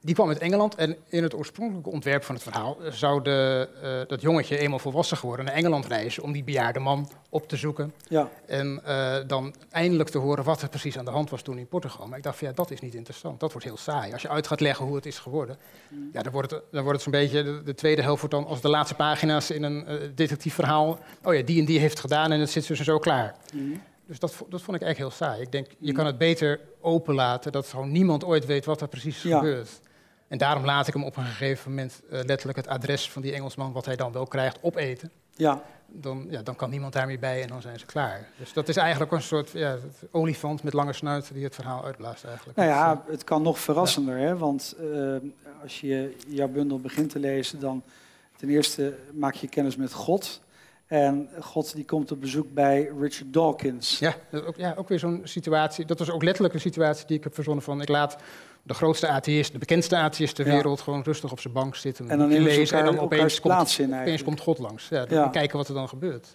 die 0.00 0.14
kwam 0.14 0.28
uit 0.28 0.38
Engeland 0.38 0.74
en 0.74 0.96
in 1.08 1.22
het 1.22 1.34
oorspronkelijke 1.34 1.90
ontwerp 1.90 2.24
van 2.24 2.34
het 2.34 2.44
verhaal 2.44 2.76
zou 2.90 3.22
de, 3.22 3.68
eh, 3.82 3.90
dat 4.08 4.20
jongetje 4.20 4.58
eenmaal 4.58 4.78
volwassen 4.78 5.16
geworden 5.16 5.44
naar 5.44 5.54
Engeland 5.54 5.86
reizen 5.86 6.22
om 6.22 6.32
die 6.32 6.44
bejaarde 6.44 6.78
man 6.78 7.10
op 7.28 7.48
te 7.48 7.56
zoeken. 7.56 7.92
Ja, 8.08 8.28
En 8.46 8.80
eh, 8.84 9.16
dan 9.26 9.54
eindelijk 9.70 10.08
te 10.08 10.18
horen 10.18 10.44
wat 10.44 10.62
er 10.62 10.68
precies 10.68 10.98
aan 10.98 11.04
de 11.04 11.10
hand 11.10 11.30
was 11.30 11.42
toen 11.42 11.58
in 11.58 11.66
Portugal. 11.68 12.06
Maar 12.06 12.18
ik 12.18 12.24
dacht 12.24 12.38
van 12.38 12.48
ja, 12.48 12.54
dat 12.54 12.70
is 12.70 12.80
niet 12.80 12.94
interessant. 12.94 13.40
Dat 13.40 13.52
wordt 13.52 13.66
heel 13.66 13.76
saai. 13.76 14.12
Als 14.12 14.22
je 14.22 14.28
uit 14.28 14.46
gaat 14.46 14.60
leggen 14.60 14.86
hoe 14.86 14.94
het 14.96 15.06
is 15.06 15.18
geworden, 15.18 15.56
ja, 16.12 16.22
dan 16.22 16.32
wordt 16.32 16.50
het, 16.50 16.62
dan 16.70 16.82
wordt 16.82 17.04
het 17.04 17.12
zo'n 17.14 17.20
beetje, 17.22 17.42
de, 17.42 17.62
de 17.62 17.74
tweede 17.74 18.02
helft 18.02 18.20
wordt 18.20 18.34
dan 18.34 18.46
als 18.46 18.60
de 18.60 18.68
laatste 18.68 18.94
pagina's 18.94 19.50
in 19.50 19.62
een 19.62 19.86
eh 19.86 19.96
detectief 20.14 20.54
verhaal. 20.54 20.98
Oh 21.24 21.34
ja, 21.34 21.42
die 21.42 21.58
en 21.60 21.64
die 21.64 21.78
heeft 21.78 22.00
gedaan 22.00 22.32
en 22.32 22.40
het 22.40 22.50
zit 22.50 22.66
dus 22.66 22.78
en 22.78 22.84
zo 22.84 22.98
klaar. 22.98 23.34
Mhm. 23.54 23.64
Dus 24.06 24.18
dat, 24.18 24.30
dat 24.48 24.62
vond 24.62 24.76
ik 24.76 24.82
eigenlijk 24.82 24.98
heel 24.98 25.26
saai. 25.26 25.42
Ik 25.42 25.52
denk, 25.52 25.66
je 25.78 25.90
Mm. 25.90 25.96
kan 25.96 26.06
het 26.06 26.18
beter 26.18 26.60
openlaten, 26.80 27.52
dat 27.52 27.66
gewoon 27.66 27.92
niemand 27.92 28.24
ooit 28.24 28.46
weet 28.46 28.64
wat 28.64 28.80
er 28.80 28.88
precies 28.88 29.22
Ja. 29.22 29.38
gebeurd. 29.38 29.80
En 30.28 30.38
daarom 30.38 30.64
laat 30.64 30.86
ik 30.88 30.94
hem 30.94 31.04
op 31.04 31.16
een 31.16 31.24
gegeven 31.24 31.70
moment 31.70 32.02
eh, 32.10 32.20
letterlijk 32.24 32.58
het 32.58 32.68
adres 32.68 33.10
van 33.10 33.22
die 33.22 33.32
Engelsman, 33.32 33.72
wat 33.72 33.84
hij 33.84 33.96
dan 33.96 34.12
wel 34.12 34.26
krijgt, 34.26 34.58
opeten. 34.62 35.10
ja. 35.36 35.62
Dan, 35.90 36.26
ja, 36.30 36.42
dan 36.42 36.56
kan 36.56 36.70
niemand 36.70 36.92
daarmee 36.92 37.18
bij 37.18 37.42
en 37.42 37.48
dan 37.48 37.62
zijn 37.62 37.78
ze 37.78 37.86
klaar. 37.86 38.28
Dus 38.38 38.52
dat 38.52 38.68
is 38.68 38.76
eigenlijk 38.76 39.12
een 39.12 39.22
soort 39.22 39.50
ja, 39.50 39.76
olifant 40.10 40.62
met 40.62 40.72
lange 40.72 40.92
snuit 40.92 41.30
die 41.32 41.44
het 41.44 41.54
verhaal 41.54 41.84
uitblaast 41.84 42.24
eigenlijk. 42.24 42.58
Nou 42.58 42.68
ja, 42.68 43.04
het 43.06 43.24
kan 43.24 43.42
nog 43.42 43.58
verrassender, 43.58 44.18
hè? 44.18 44.36
want 44.36 44.74
eh, 44.78 45.16
als 45.62 45.80
je 45.80 46.16
jouw 46.26 46.48
bundel 46.48 46.80
begint 46.80 47.10
te 47.10 47.18
lezen, 47.18 47.60
dan 47.60 47.82
ten 48.36 48.48
eerste 48.48 48.96
maak 49.12 49.34
je 49.34 49.48
kennis 49.48 49.76
met 49.76 49.92
God. 49.92 50.40
En 50.86 51.28
God 51.40 51.74
die 51.74 51.84
komt 51.84 52.12
op 52.12 52.20
bezoek 52.20 52.52
bij 52.52 52.90
Richard 53.00 53.32
Dawkins. 53.32 53.98
Ja, 53.98 54.14
dat 54.30 54.42
is 54.42 54.48
ook, 54.48 54.56
ja, 54.56 54.74
ook 54.76 54.88
weer 54.88 54.98
zo'n 54.98 55.20
situatie. 55.24 55.84
Dat 55.84 55.98
was 55.98 56.10
ook 56.10 56.22
letterlijk 56.22 56.54
een 56.54 56.60
situatie 56.60 57.06
die 57.06 57.16
ik 57.16 57.24
heb 57.24 57.34
verzonnen 57.34 57.64
van... 57.64 57.80
ik 57.80 57.88
laat 57.88 58.16
de 58.68 58.74
grootste 58.74 59.08
atheïst, 59.08 59.52
de 59.52 59.58
bekendste 59.58 59.96
atheïst 59.96 60.34
ter 60.34 60.46
Ja. 60.46 60.52
wereld... 60.52 60.80
gewoon 60.80 61.02
rustig 61.02 61.30
op 61.32 61.40
zijn 61.40 61.52
bank 61.54 61.76
zitten, 61.76 62.08
En 62.10 62.18
dan 62.18 62.28
lezen... 62.28 62.78
en 62.78 62.84
dan 62.84 62.98
opeens 62.98 63.40
komt, 63.40 63.78
in 63.78 63.94
opeens 63.94 64.22
komt 64.24 64.40
God 64.40 64.58
langs. 64.58 64.88
Ja, 64.88 65.06
dan 65.06 65.18
Ja. 65.18 65.28
kijken 65.28 65.56
wat 65.56 65.68
er 65.68 65.74
dan 65.74 65.88
gebeurt. 65.88 66.32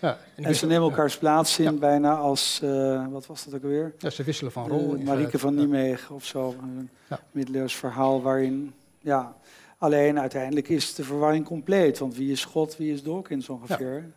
Ja, 0.00 0.18
en, 0.36 0.54
ze 0.54 0.66
nemen 0.66 0.88
elkaars 0.88 1.18
plaats 1.18 1.58
in 1.58 1.78
bijna 1.78 2.14
als, 2.16 2.60
eh, 2.62 3.06
wat 3.10 3.26
was 3.26 3.44
dat 3.44 3.54
ook 3.54 3.62
alweer? 3.62 3.94
Ja, 3.98 4.10
ze 4.10 4.22
wisselen 4.22 4.52
van 4.52 4.64
Eh, 4.64 4.70
rol. 4.70 4.86
Marieke 4.86 5.04
feite. 5.14 5.38
van 5.38 5.52
Ja. 5.54 5.58
Nijmegen 5.66 6.14
of 6.14 6.24
zo. 6.24 6.54
Een 6.62 6.90
middeleeuws 7.30 7.74
verhaal 7.74 8.22
waarin, 8.22 8.74
ja... 9.00 9.36
Alleen 9.78 10.20
uiteindelijk 10.20 10.68
is 10.68 10.94
de 10.94 11.04
verwarring 11.04 11.44
compleet. 11.44 11.98
Want 11.98 12.16
wie 12.16 12.32
is 12.32 12.44
God, 12.44 12.76
wie 12.76 12.92
is 12.92 13.02
Dawkins 13.02 13.48
ongeveer? 13.48 14.10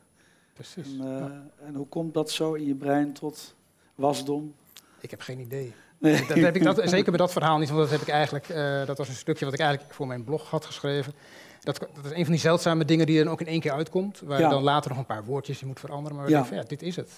Precies. 0.54 0.88
En, 1.00 1.02
eh, 1.02 1.68
en 1.68 1.76
hoe 1.76 1.88
komt 1.88 2.14
dat 2.14 2.32
zo 2.32 2.54
in 2.54 2.66
je 2.68 2.76
brein 2.76 3.14
tot 3.14 3.56
wasdom? 3.96 4.54
Ik 5.00 5.12
heb 5.12 5.22
geen 5.22 5.40
idee. 5.40 5.74
Nee. 6.00 6.26
Dat 6.28 6.38
heb 6.38 6.56
ik 6.56 6.64
dat, 6.64 6.82
zeker 6.84 7.10
bij 7.10 7.18
dat 7.18 7.32
verhaal 7.32 7.58
niet, 7.58 7.70
want 7.70 7.82
dat 7.82 7.90
heb 7.92 8.02
ik 8.02 8.08
eigenlijk, 8.08 8.50
eh, 8.50 8.86
dat 8.86 8.98
was 8.98 9.08
een 9.08 9.16
stukje 9.16 9.46
wat 9.46 9.54
ik 9.54 9.60
eigenlijk 9.60 9.94
voor 9.94 10.08
mijn 10.08 10.24
blog 10.24 10.50
had 10.50 10.66
geschreven. 10.66 11.14
Dat, 11.62 11.80
dat 11.80 12.06
is 12.06 12.12
een 12.12 12.24
van 12.24 12.32
die 12.32 12.42
zeldzame 12.42 12.86
dingen 12.86 13.06
die 13.06 13.18
er 13.18 13.24
dan 13.24 13.34
ook 13.34 13.42
in 13.42 13.48
één 13.48 13.60
keer 13.60 13.72
uitkomt, 13.72 14.22
waar 14.26 14.40
Ja. 14.40 14.46
je 14.48 14.54
dan 14.54 14.64
later 14.64 14.90
nog 14.90 15.00
een 15.00 15.06
paar 15.06 15.24
woordjes 15.26 15.62
in 15.62 15.68
moet 15.68 15.80
veranderen. 15.80 16.18
Maar 16.18 16.30
Ja. 16.30 16.46
dit 16.68 16.82
is 16.82 16.96
het. 16.96 17.10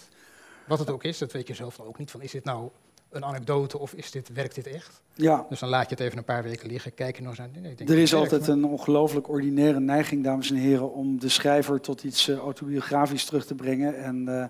Wat 0.68 0.80
het 0.80 0.90
ook 0.90 1.04
is, 1.04 1.18
dat 1.18 1.32
weet 1.32 1.48
je 1.48 1.54
zelf 1.54 1.76
dan 1.76 1.86
ook 1.88 1.98
niet 1.98 2.12
van, 2.12 2.22
is 2.22 2.32
dit 2.32 2.44
nou 2.44 2.70
een 3.10 3.26
anekdote 3.26 3.78
of 3.80 3.94
is 3.94 4.12
dit, 4.12 4.30
werkt 4.34 4.56
dit 4.56 4.68
echt? 4.68 5.02
Ja, 5.14 5.46
Dus 5.50 5.60
dan 5.60 5.70
laat 5.70 5.90
je 5.90 5.96
het 5.96 6.00
even 6.04 6.18
een 6.18 6.24
paar 6.24 6.44
weken 6.44 6.68
liggen, 6.70 6.94
kijk 6.94 7.16
je 7.16 7.22
nog 7.22 7.32
eens 7.32 7.42
aan. 7.42 7.62
Nee, 7.62 7.76
denk, 7.76 7.90
er 7.90 7.98
is 7.98 8.14
altijd 8.14 8.48
een 8.48 8.66
ongelooflijk 8.66 9.30
ordinaire 9.30 9.80
neiging, 9.80 10.24
dames 10.24 10.50
en 10.50 10.56
heren, 10.56 10.94
om 10.94 11.20
de 11.20 11.30
schrijver 11.30 11.82
tot 11.82 12.04
iets 12.04 12.28
eh, 12.28 12.38
autobiografisch 12.38 13.26
terug 13.26 13.46
te 13.46 13.56
brengen. 13.56 14.04
En 14.04 14.28
eh, 14.42 14.46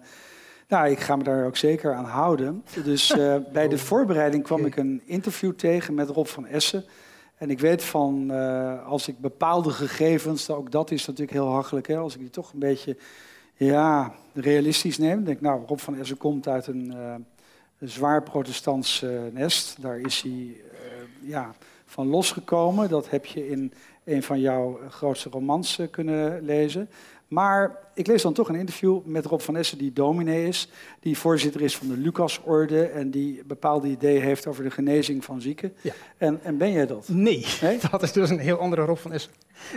nou, 0.69 0.89
ik 0.89 1.00
ga 1.00 1.16
me 1.16 1.24
daar 1.24 1.45
ook 1.45 1.57
zeker 1.57 1.94
aan 1.94 2.06
houden. 2.06 2.63
Dus 2.83 3.12
eh, 3.12 3.36
bij 3.54 3.68
de 3.68 3.75
Oh, 3.75 3.81
voorbereiding 3.81 4.44
kwam 4.44 4.66
ik 4.66 4.75
een 4.75 5.01
interview 5.06 5.51
tegen 5.51 5.94
met 5.94 6.10
Rob 6.10 6.25
van 6.25 6.45
Essen. 6.45 6.86
En 7.38 7.50
ik 7.50 7.60
weet 7.60 7.83
van, 7.83 8.31
eh, 8.31 8.88
als 8.88 9.07
ik 9.07 9.19
bepaalde 9.19 9.69
gegevens, 9.69 10.50
ook 10.50 10.71
dat 10.71 10.92
is 10.92 11.06
natuurlijk 11.06 11.38
heel 11.38 11.51
hachelijk, 11.51 11.88
hè, 11.88 11.98
als 11.98 12.13
ik 12.13 12.19
die 12.19 12.30
toch 12.30 12.54
een 12.54 12.60
beetje 12.60 12.98
ja, 13.54 14.13
realistisch 14.33 14.97
neem. 14.97 15.16
Dan 15.16 15.23
denk 15.23 15.38
ik, 15.38 15.44
nou, 15.44 15.66
Rob 15.66 15.80
van 15.80 15.95
Essen 15.95 16.18
komt 16.18 16.47
uit 16.47 16.68
een, 16.68 16.94
eh, 16.94 17.14
een 17.80 17.90
zwaar 17.90 18.23
protestants 18.23 19.06
nest. 19.31 19.81
Daar 19.81 19.99
is 19.99 20.21
hij 20.21 20.56
ja, 21.21 21.54
van 21.85 22.07
losgekomen. 22.07 22.90
Dat 22.90 23.09
heb 23.09 23.26
je 23.26 23.49
in 23.49 23.73
een 24.04 24.23
van 24.23 24.40
jouw 24.40 24.80
grootste 24.90 25.30
romans 25.30 25.80
kunnen 25.92 26.42
lezen. 26.45 26.90
Maar 27.30 27.78
ik 27.94 28.07
lees 28.07 28.21
dan 28.21 28.33
toch 28.33 28.50
een 28.50 28.56
interview 28.56 29.00
met 29.06 29.26
Rob 29.26 29.40
van 29.40 29.56
Essen, 29.56 29.78
die 29.78 29.94
dominee 29.94 30.48
is, 30.48 30.69
die 31.00 31.18
voorzitter 31.18 31.62
is 31.62 31.78
van 31.78 31.88
de 31.88 31.98
Lucasorde 31.98 32.83
en 32.86 33.12
die 33.12 33.42
bepaalde 33.45 33.88
ideeën 33.88 34.21
heeft 34.21 34.48
over 34.48 34.64
de 34.64 34.71
genezing 34.71 35.26
van 35.26 35.42
zieken. 35.42 35.74
Ja. 35.81 35.94
En, 36.18 36.40
en 36.44 36.57
ben 36.57 36.71
jij 36.71 36.86
dat? 36.86 37.07
Nee, 37.09 37.45
Nee? 37.62 37.80
dat 37.92 38.04
is 38.04 38.12
dus 38.12 38.30
een 38.30 38.40
heel 38.40 38.57
andere 38.57 38.81
Rob 38.81 38.98
van 38.98 39.12
Essen, 39.14 39.31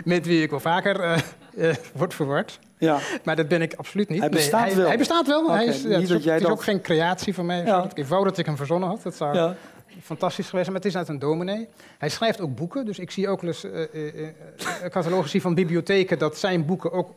met 0.05 0.25
wie 0.25 0.41
ik 0.43 0.49
wel 0.49 0.59
vaker 0.59 0.99
eh 0.99 1.19
eh, 1.57 1.75
word 1.95 2.13
verward. 2.13 2.59
Ja, 2.77 2.99
Maar 3.23 3.35
dat 3.35 3.47
ben 3.47 3.61
ik 3.61 3.73
absoluut 3.73 4.09
niet. 4.09 4.19
Hij 4.19 4.29
bestaat 4.29 4.65
hij, 4.67 4.75
wel. 4.75 4.87
Hij 4.87 4.97
bestaat 4.97 5.27
wel. 5.27 5.51
hij 5.51 5.65
is, 5.65 5.81
ja, 5.81 5.87
niet 5.87 5.93
het 5.93 6.01
is, 6.01 6.07
dat 6.07 6.17
ook, 6.17 6.23
jij 6.23 6.33
het 6.33 6.41
is 6.41 6.47
dat- 6.47 6.57
ook 6.57 6.63
geen 6.63 6.81
creatie 6.81 7.33
van 7.33 7.45
mij. 7.45 7.65
Ja. 7.65 7.87
Ik 7.93 8.05
wou 8.05 8.23
dat 8.23 8.37
ik 8.37 8.45
hem 8.45 8.57
verzonnen 8.57 8.89
had. 8.89 9.03
Dat 9.03 9.15
zou 9.15 9.35
ja. 9.35 9.55
Fantastisch 10.01 10.49
geweest. 10.49 10.67
Maar 10.67 10.75
het 10.75 10.85
is 10.85 10.97
uit 10.97 11.07
een 11.07 11.19
dominee. 11.19 11.67
Hij 11.97 12.09
schrijft 12.09 12.41
ook 12.41 12.55
boeken. 12.55 12.85
Dus 12.85 12.99
ik 12.99 13.11
zie 13.11 13.27
ook 13.27 13.41
wel 13.41 13.49
eens 13.49 13.63
eh, 13.63 13.83
eh, 13.93 14.27
eh, 14.27 14.89
catalogi 14.89 15.41
van 15.41 15.53
bibliotheken... 15.53 16.17
dat 16.19 16.37
zijn 16.37 16.65
boeken 16.65 16.91
ook 16.91 17.11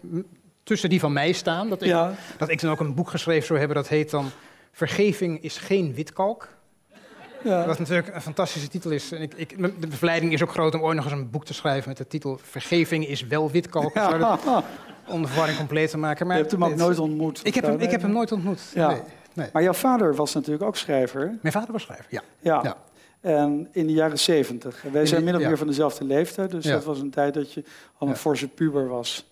tussen 0.63 0.89
die 0.89 1.01
van 1.01 1.13
mij 1.13 1.33
staan. 1.33 1.69
Dat 1.69 1.83
ik, 1.83 1.89
ja. 1.89 2.15
dat 2.39 2.49
ik 2.49 2.61
dan 2.61 2.71
ook 2.71 2.81
een 2.81 2.95
boek 2.95 3.11
geschreven 3.11 3.47
zou 3.47 3.59
hebben. 3.59 3.77
Dat 3.77 3.89
heet 3.89 4.11
dan... 4.11 4.31
Vergeving 4.73 5.43
is 5.43 5.57
geen 5.57 5.95
witkalk. 5.95 6.49
ja. 7.43 7.67
Wat 7.67 7.79
natuurlijk 7.79 8.15
een 8.15 8.23
fantastische 8.23 8.69
titel 8.69 8.91
is. 8.91 9.13
En 9.13 9.23
ik, 9.23 9.35
ik, 9.35 9.59
de 9.81 9.97
verleiding 9.97 10.33
is 10.33 10.43
ook 10.43 10.51
groot 10.51 10.75
om 10.75 10.81
ooit 10.81 10.97
nog 10.97 11.05
eens 11.05 11.15
een 11.15 11.31
boek 11.31 11.45
te 11.45 11.55
schrijven... 11.55 11.89
met 11.89 11.97
de 11.99 12.07
titel 12.07 12.39
Vergeving 12.43 13.07
is 13.07 13.27
wel 13.27 13.51
witkalk. 13.51 13.95
Ja. 13.95 14.39
Om 15.09 15.23
de 15.23 15.29
verwarring 15.29 15.59
compleet 15.59 15.91
te 15.91 15.99
maken. 15.99 16.27
Maar 16.27 16.37
Je 16.37 16.43
hebt 16.43 16.55
hem 16.55 16.65
ook 16.65 16.71
dit- 16.71 16.79
nooit 16.79 16.99
ontmoet. 16.99 17.41
Ik 17.43 17.55
heb 17.55 17.65
hem, 17.65 17.79
ik 17.79 17.91
heb 17.91 18.03
hem 18.03 18.13
nooit 18.13 18.33
ontmoet. 18.33 18.61
Ja. 18.75 18.89
Nee, 18.89 19.01
nee. 19.37 19.49
Maar 19.53 19.63
jouw 19.63 19.73
vader 19.73 20.15
was 20.15 20.35
natuurlijk 20.35 20.65
ook 20.65 20.77
schrijver. 20.77 21.39
Mijn 21.43 21.55
vader 21.55 21.73
was 21.73 21.83
schrijver, 21.83 22.07
ja. 22.09 22.23
Ja. 22.41 22.61
Ja. 22.63 22.77
En 23.21 23.69
in 23.73 23.87
de 23.87 23.93
jaren 23.93 24.19
zeventig. 24.19 24.83
Wij 24.93 25.01
In 25.01 25.07
zijn 25.07 25.25
min 25.25 25.35
of 25.35 25.41
ja. 25.41 25.49
meer 25.49 25.59
van 25.59 25.67
dezelfde 25.67 26.05
leeftijd. 26.05 26.51
Dus 26.51 26.65
Ja. 26.65 26.73
dat 26.73 26.85
was 26.85 27.01
een 27.01 27.11
tijd 27.11 27.35
dat 27.35 27.53
je 27.53 27.65
al 27.99 28.09
een 28.09 28.17
forse 28.17 28.49
puber 28.49 28.89
was. 28.89 29.31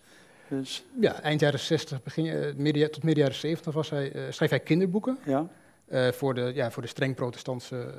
Dus 0.48 0.84
Ja, 1.00 1.20
eind 1.20 1.40
jaren 1.40 1.58
60, 1.58 2.02
begin, 2.02 2.26
eh, 2.26 2.54
midden, 2.56 2.90
tot 2.90 3.02
midden 3.02 3.22
jaren 3.22 3.38
70 3.38 3.74
was 3.74 3.90
hij, 3.90 4.12
eh, 4.12 4.22
schreef 4.30 4.50
hij 4.50 4.60
kinderboeken. 4.60 5.18
ja. 5.24 5.46
eh, 5.88 6.12
voor, 6.12 6.34
de, 6.34 6.52
ja, 6.54 6.70
voor 6.70 6.82
de 6.82 6.88
streng 6.88 7.14
protestantse 7.14 7.94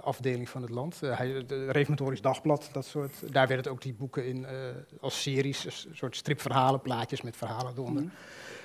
afdeling 0.00 0.48
van 0.48 0.62
het 0.62 0.70
land. 0.70 1.00
Uh, 1.04 1.18
hij, 1.18 1.44
de 1.46 1.70
Reformatorisch 1.70 2.20
Dagblad, 2.20 2.68
dat 2.72 2.84
soort, 2.84 3.32
daar 3.32 3.48
werden 3.48 3.72
ook 3.72 3.82
die 3.82 3.94
boeken 3.94 4.26
in 4.26 4.46
als 5.00 5.22
series, 5.22 5.64
een 5.64 5.96
soort 5.96 6.16
stripverhalen, 6.16 6.80
plaatjes 6.80 7.22
met 7.22 7.36
verhalen 7.36 7.72
eronder, 7.76 8.02
mm. 8.02 8.10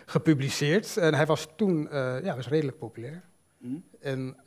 Gepubliceerd. 0.10 0.98
En 0.98 1.14
hij 1.14 1.26
was 1.26 1.48
toen 1.56 1.88
ja, 2.24 2.36
was 2.36 2.48
redelijk 2.48 2.78
populair. 2.78 3.22
Mm. 3.58 3.84
En 4.00 4.38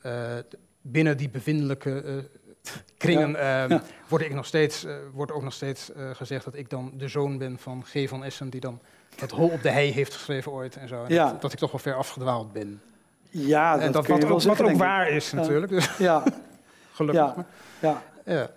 binnen 0.81 1.17
die 1.17 1.29
bevindelijke 1.29 2.25
kringen 2.97 3.35
ehm, 3.35 3.79
Word, 4.07 4.21
ik 4.21 4.33
nog 4.33 4.45
steeds, 4.45 4.85
wordt 5.13 5.31
ook 5.31 5.43
nog 5.43 5.53
steeds 5.53 5.91
gezegd 6.13 6.45
dat 6.45 6.55
ik 6.55 6.69
dan 6.69 6.93
de 6.97 7.07
zoon 7.07 7.37
ben 7.37 7.57
van 7.59 7.85
G. 7.85 8.09
van 8.09 8.23
Essen, 8.23 8.49
die 8.49 8.59
dan 8.59 8.81
het 9.15 9.31
Hol 9.31 9.49
op 9.49 9.61
de 9.61 9.69
Hei 9.69 9.91
heeft 9.91 10.13
geschreven 10.13 10.51
ooit 10.51 10.75
en 10.75 10.87
zo. 10.87 11.03
En 11.03 11.15
dat, 11.15 11.41
dat, 11.41 11.53
ik 11.53 11.59
toch 11.59 11.71
wel 11.71 11.79
ver 11.79 11.95
afgedwaald 11.95 12.53
ben. 12.53 12.81
Ja, 13.29 13.73
dat, 13.73 13.81
en 13.81 13.91
dat 13.91 14.07
wat, 14.07 14.23
ook, 14.25 14.41
wat 14.41 14.61
ook 14.61 14.77
waar 14.77 15.09
is 15.09 15.31
natuurlijk. 15.31 15.71
Dus 15.71 15.97
ja. 15.97 16.23
Gelukkig. 16.93 17.45
Ja. 17.79 18.01
ja. 18.25 18.49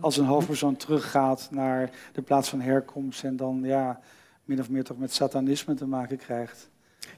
Als 0.00 0.16
een 0.16 0.24
hoofdpersoon 0.24 0.76
teruggaat 0.76 1.48
naar 1.50 1.90
de 2.12 2.22
plaats 2.22 2.48
van 2.48 2.60
herkomst 2.60 3.24
en 3.24 3.36
dan 3.36 3.60
ja, 3.62 4.00
min 4.50 4.60
of 4.60 4.70
meer 4.70 4.84
toch 4.84 4.98
met 4.98 5.12
satanisme 5.12 5.74
te 5.74 5.86
maken 5.86 6.16
krijgt. 6.16 6.68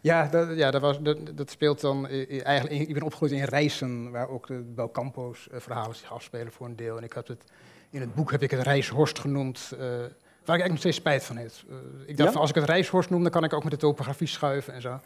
Ja, 0.01 0.29
dat, 0.31 0.57
ja, 0.57 0.71
dat, 0.71 0.81
was, 0.81 1.01
dat, 1.01 1.19
dat 1.35 1.51
speelt 1.51 1.81
dan 1.81 2.09
eigenlijk. 2.09 2.89
Ik 2.89 2.95
ben 2.95 3.03
opgegroeid 3.03 3.33
in 3.33 3.45
Rijssen, 3.45 4.11
waar 4.11 4.29
ook 4.29 4.47
de 4.47 4.63
Belcampo's 4.75 5.49
uh, 5.53 5.61
verhalen 5.61 5.97
zich 5.97 6.13
afspelen 6.13 6.53
voor 6.53 6.67
een 6.67 6.77
deel. 6.77 6.97
En 6.97 7.03
ik 7.03 7.13
heb 7.13 7.27
het, 7.27 7.45
in 7.91 8.01
het 8.01 8.15
boek 8.15 8.31
heb 8.31 8.43
ik 8.43 8.51
het 8.51 8.63
Rijshorst 8.63 9.19
genoemd. 9.19 9.71
Uh, 9.73 9.81
waar 9.81 10.57
ik 10.57 10.63
eigenlijk 10.63 10.69
nog 10.69 10.79
steeds 10.79 10.97
spijt 10.97 11.25
van 11.25 11.37
heb. 11.37 11.51
Uh, 11.71 11.77
ik 12.07 12.17
dacht, 12.17 12.33
van, 12.33 12.41
als 12.41 12.51
ik 12.51 12.57
het 12.57 12.65
Rijshorst 12.65 13.11
noem, 13.11 13.23
dan 13.23 13.33
kan 13.33 13.45
ik 13.45 13.53
ook 13.53 13.63
met 13.63 13.73
de 13.73 13.79
topografie 13.79 14.27
schuiven 14.27 14.75
en 14.75 14.81
zo. 14.81 15.01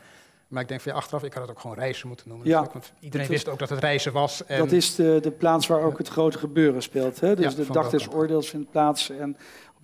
Maar 0.49 0.63
ik 0.63 0.69
denk 0.69 0.81
van 0.81 0.93
ja, 0.93 0.99
achteraf, 0.99 1.23
ik 1.23 1.33
had 1.33 1.43
het 1.43 1.51
ook 1.51 1.61
gewoon 1.61 1.77
reizen 1.77 2.09
moeten 2.09 2.29
noemen. 2.29 2.49
Ja. 2.49 2.69
Want 2.73 2.93
iedereen 3.01 3.27
wist 3.27 3.49
ook 3.49 3.59
dat 3.59 3.69
het 3.69 3.79
reizen 3.79 4.13
was. 4.13 4.45
En 4.45 4.59
dat 4.59 4.73
is 4.73 4.95
de, 4.95 5.19
de 5.23 5.31
plaats 5.31 5.67
waar 5.67 5.83
ook 5.83 5.99
het 5.99 6.09
grote 6.09 6.39
gebeuren 6.39 6.83
speelt. 6.83 7.21
Hè? 7.21 7.37
Dus 7.37 7.55
de 7.55 7.67
dag 7.73 7.91
des 7.91 8.13
oordeels 8.13 8.49
vindt 8.49 8.71
plaats. 8.71 9.11
En 9.11 9.37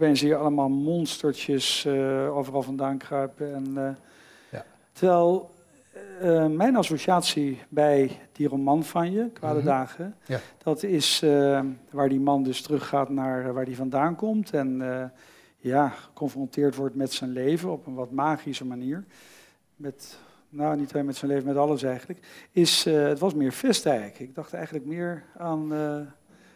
opeens 0.03 0.21
zie 0.21 0.29
je 0.29 0.37
allemaal 0.37 0.69
monstertjes 0.69 1.85
uh, 1.85 2.37
overal 2.37 2.63
vandaan 2.63 2.99
kruipen. 2.99 3.55
En, 3.55 3.67
uh, 3.69 3.91
ja. 4.51 4.65
Terwijl 4.93 5.51
uh, 6.23 6.47
mijn 6.47 6.77
associatie 6.77 7.63
bij 7.69 8.21
die 8.33 8.49
roman 8.49 8.85
van 8.85 9.13
je, 9.13 9.31
Kwade 9.33 9.53
mm 9.55 9.61
-hmm. 9.61 9.69
Dagen, 9.69 10.17
ja. 10.27 10.41
dat 10.63 10.83
is 10.83 11.25
waar 11.91 12.09
die 12.09 12.21
man 12.21 12.43
dus 12.43 12.63
teruggaat 12.63 13.09
naar 13.09 13.53
waar 13.53 13.65
hij 13.65 13.75
vandaan 13.75 14.17
komt. 14.17 14.51
En 14.51 14.83
ja, 15.57 15.89
geconfronteerd 15.89 16.75
wordt 16.75 16.95
met 16.95 17.13
zijn 17.13 17.31
leven 17.31 17.71
op 17.71 17.87
een 17.87 17.95
wat 17.95 18.11
magische 18.11 18.65
manier. 18.65 19.05
Met 19.77 20.19
nou 20.49 20.77
niet 20.77 20.93
alleen 20.93 21.07
met 21.07 21.17
zijn 21.17 21.31
leven, 21.31 21.47
met 21.47 21.57
alles 21.57 21.83
eigenlijk, 21.83 22.49
is, 22.51 22.85
het 22.85 23.19
was 23.19 23.35
meer 23.35 23.53
Vestdijk. 23.53 24.19
Ik 24.19 24.35
dacht 24.35 24.53
eigenlijk 24.53 24.85
meer 24.85 25.25
aan, 25.37 25.71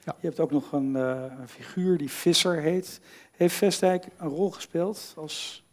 ja. 0.07 0.17
je 0.21 0.27
hebt 0.27 0.41
ook 0.41 0.51
nog 0.51 0.73
een, 0.73 0.97
uh, 0.97 1.23
een, 1.41 1.49
figuur 1.49 1.99
die 1.99 2.11
Visser 2.11 2.61
heet. 2.61 3.01
Heeft 3.37 3.55
Vestdijk 3.55 4.05
een 4.19 4.29
rol 4.29 4.51
gespeeld 4.51 5.13
als... 5.17 5.65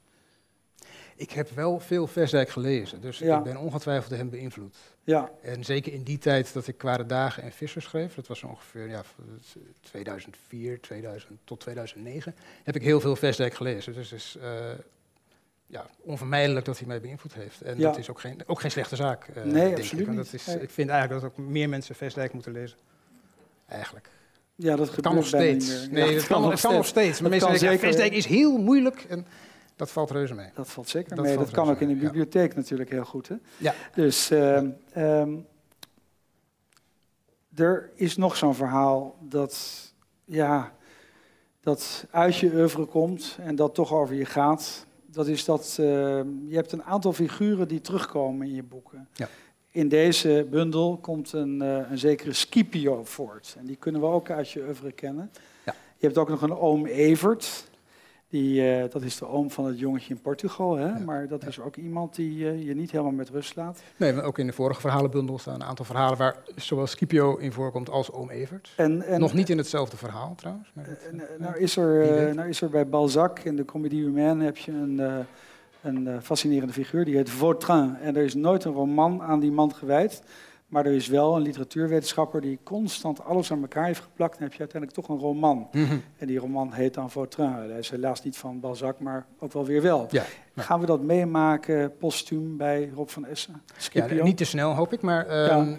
Ik 1.15 1.31
heb 1.31 1.49
wel 1.49 1.79
veel 1.79 2.07
Vestdijk 2.07 2.49
gelezen, 2.49 3.01
dus 3.01 3.17
ja. 3.17 3.37
ik 3.37 3.43
ben 3.43 3.57
ongetwijfeld 3.57 4.11
hem 4.11 4.29
beïnvloed. 4.29 4.75
Ja. 5.03 5.31
En 5.41 5.63
zeker 5.63 5.93
in 5.93 6.03
die 6.03 6.17
tijd 6.17 6.53
dat 6.53 6.67
ik 6.67 6.77
Kwade 6.77 7.05
Dagen 7.05 7.43
en 7.43 7.51
Visser 7.51 7.81
schreef, 7.81 8.15
dat 8.15 8.27
was 8.27 8.43
ongeveer 8.43 8.89
ja, 8.89 9.03
2004 9.81 10.79
2000, 10.79 11.39
tot 11.43 11.59
2009, 11.59 12.35
heb 12.63 12.75
ik 12.75 12.81
heel 12.81 12.99
veel 12.99 13.15
Vestdijk 13.15 13.53
gelezen. 13.53 13.93
Dus 13.93 14.11
is, 14.11 14.37
ja, 15.73 15.85
onvermijdelijk 16.01 16.65
dat 16.65 16.77
hij 16.77 16.87
mij 16.87 17.01
beïnvloed 17.01 17.33
heeft. 17.33 17.61
En 17.61 17.77
dat 17.77 17.97
is 17.97 18.09
ook 18.09 18.19
geen, 18.19 18.41
ook 18.45 18.59
geen 18.59 18.71
slechte 18.71 18.95
zaak. 18.95 19.27
Uh, 19.27 19.43
nee, 19.43 19.75
absoluut 19.75 20.07
ik. 20.07 20.15
Dat 20.15 20.33
is, 20.33 20.47
Ik 20.47 20.69
vind 20.69 20.89
eigenlijk 20.89 21.21
dat 21.21 21.31
ook 21.31 21.37
meer 21.37 21.69
mensen 21.69 21.95
Vestdijk 21.95 22.33
moeten 22.33 22.51
lezen. 22.51 22.77
Eigenlijk. 23.67 24.09
Ja, 24.55 24.75
dat 24.75 25.01
kan 25.01 25.15
nog 25.15 25.25
steeds. 25.25 25.87
Nee, 25.89 26.09
ja, 26.09 26.13
het, 26.13 26.27
kan, 26.27 26.41
nog 26.73 26.85
steeds. 26.85 27.21
Maar 27.21 27.31
Vestdijk 27.77 28.13
is 28.13 28.25
heel 28.25 28.57
moeilijk. 28.57 29.05
En 29.09 29.25
dat 29.75 29.91
valt 29.91 30.11
reuze 30.11 30.33
mee. 30.33 30.49
Dat 30.55 30.69
valt 30.69 30.89
zeker 30.89 31.15
dat 31.15 31.25
mee. 31.25 31.37
Dat 31.37 31.51
kan 31.51 31.69
ook 31.69 31.79
in 31.79 31.87
de 31.87 31.95
bibliotheek 31.95 32.55
natuurlijk 32.55 32.89
heel 32.89 33.05
goed. 33.05 33.27
Hè? 33.27 33.35
Ja. 33.57 33.73
Dus 33.95 34.31
uh, 34.31 34.61
um, 34.97 35.45
er 37.55 37.91
is 37.95 38.17
nog 38.17 38.37
zo'n 38.37 38.55
verhaal 38.55 39.17
dat, 39.19 39.93
ja, 40.25 40.73
dat 41.61 42.05
uit 42.11 42.35
je 42.35 42.53
oeuvre 42.53 42.85
komt 42.85 43.37
en 43.41 43.55
dat 43.55 43.75
toch 43.75 43.93
over 43.93 44.15
je 44.15 44.25
gaat 44.25 44.85
dat 45.13 45.27
is 45.27 45.45
dat 45.45 45.77
uh, 45.79 45.85
je 46.47 46.55
hebt 46.55 46.71
een 46.71 46.83
aantal 46.83 47.13
figuren 47.13 47.67
die 47.67 47.81
terugkomen 47.81 48.47
in 48.47 48.55
je 48.55 48.63
boeken. 48.63 49.07
Ja. 49.13 49.29
In 49.73 49.87
deze 49.87 50.47
bundel 50.49 50.97
komt 51.01 51.33
een, 51.33 51.61
uh, 51.63 51.91
een 51.91 51.97
zekere 51.97 52.33
Scipio 52.33 53.03
voort. 53.03 53.55
En 53.59 53.65
die 53.65 53.75
kunnen 53.75 54.01
we 54.01 54.07
ook 54.07 54.29
uit 54.29 54.49
je 54.49 54.63
oeuvre 54.65 54.91
kennen. 54.91 55.31
Ja. 55.65 55.75
Je 55.97 56.05
hebt 56.05 56.17
ook 56.17 56.29
nog 56.29 56.41
een 56.41 56.57
oom 56.57 56.85
Evert. 56.85 57.69
Die, 58.29 58.61
uh, 58.61 58.83
dat 58.89 59.01
is 59.01 59.17
de 59.17 59.27
oom 59.27 59.51
van 59.51 59.65
het 59.65 59.79
jongetje 59.79 60.13
in 60.13 60.21
Portugal. 60.21 60.75
Hè? 60.75 60.99
Maar 60.99 61.27
dat 61.27 61.47
is 61.47 61.59
ook 61.59 61.75
iemand 61.75 62.15
die 62.15 62.37
uh, 62.37 62.65
je 62.65 62.75
niet 62.75 62.91
helemaal 62.91 63.11
met 63.11 63.29
rust 63.29 63.55
laat. 63.55 63.81
Nee, 63.97 64.13
maar 64.13 64.23
ook 64.23 64.37
in 64.37 64.47
de 64.47 64.53
vorige 64.53 64.81
verhalenbundel 64.81 65.39
staan 65.39 65.53
een 65.53 65.63
aantal 65.63 65.85
verhalen 65.85 66.17
waar 66.17 66.35
zowel 66.55 66.87
Scipio 66.87 67.37
in 67.37 67.51
voorkomt 67.51 67.89
als 67.89 68.11
oom 68.11 68.29
Evert. 68.29 68.73
En, 68.75 69.01
en 69.01 69.19
Nog 69.19 69.33
niet 69.33 69.49
in 69.49 69.57
hetzelfde 69.57 69.97
verhaal 69.97 70.35
trouwens. 70.35 70.71
Maar 70.73 70.85
dat, 70.85 70.97
uh, 71.13 71.21
nou, 71.39 71.57
is 71.57 71.77
er, 71.77 72.35
nou 72.35 72.49
is 72.49 72.61
er 72.61 72.69
bij 72.69 72.87
Balzac 72.87 73.39
in 73.39 73.55
de 73.55 73.65
Comédie 73.65 74.03
Humaine 74.03 74.43
heb 74.43 74.57
je 74.57 74.71
een, 74.71 75.25
een 75.83 76.21
fascinerende 76.21 76.73
figuur. 76.73 77.05
Die 77.05 77.15
heet 77.15 77.29
Vautrin. 77.29 77.95
En 77.95 78.15
er 78.15 78.23
is 78.23 78.33
nooit 78.33 78.63
een 78.63 78.73
roman 78.73 79.21
aan 79.21 79.39
die 79.39 79.51
man 79.51 79.73
gewijd. 79.73 80.23
Maar 80.73 80.85
er 80.85 80.93
is 80.93 81.07
wel 81.07 81.35
een 81.35 81.41
literatuurwetenschapper 81.41 82.41
die 82.41 82.59
constant 82.63 83.23
alles 83.23 83.51
aan 83.51 83.61
elkaar 83.61 83.85
heeft 83.85 83.99
geplakt. 83.99 84.37
En 84.37 84.43
heb 84.43 84.53
je 84.53 84.59
uiteindelijk 84.59 85.01
toch 85.01 85.15
een 85.15 85.21
roman. 85.21 85.67
Mhm. 85.71 85.97
En 86.17 86.27
die 86.27 86.39
roman 86.39 86.73
heet 86.73 86.93
dan 86.93 87.11
Vautrin. 87.11 87.51
Hij 87.51 87.77
is 87.79 87.89
helaas 87.89 88.23
niet 88.23 88.37
van 88.37 88.59
Balzac, 88.59 88.99
maar 88.99 89.25
ook 89.39 89.53
wel 89.53 89.65
weer 89.65 89.81
wel. 89.81 90.07
Ja, 90.09 90.23
Gaan 90.55 90.79
we 90.79 90.85
dat 90.85 91.01
meemaken 91.01 91.97
postuum 91.97 92.57
bij 92.57 92.91
Rob 92.95 93.07
van 93.07 93.25
Essen? 93.25 93.61
Ja, 93.91 94.23
niet 94.23 94.37
te 94.37 94.45
snel 94.45 94.75
hoop 94.75 94.93
ik, 94.93 95.01
maar, 95.01 95.35
ja. 95.35 95.77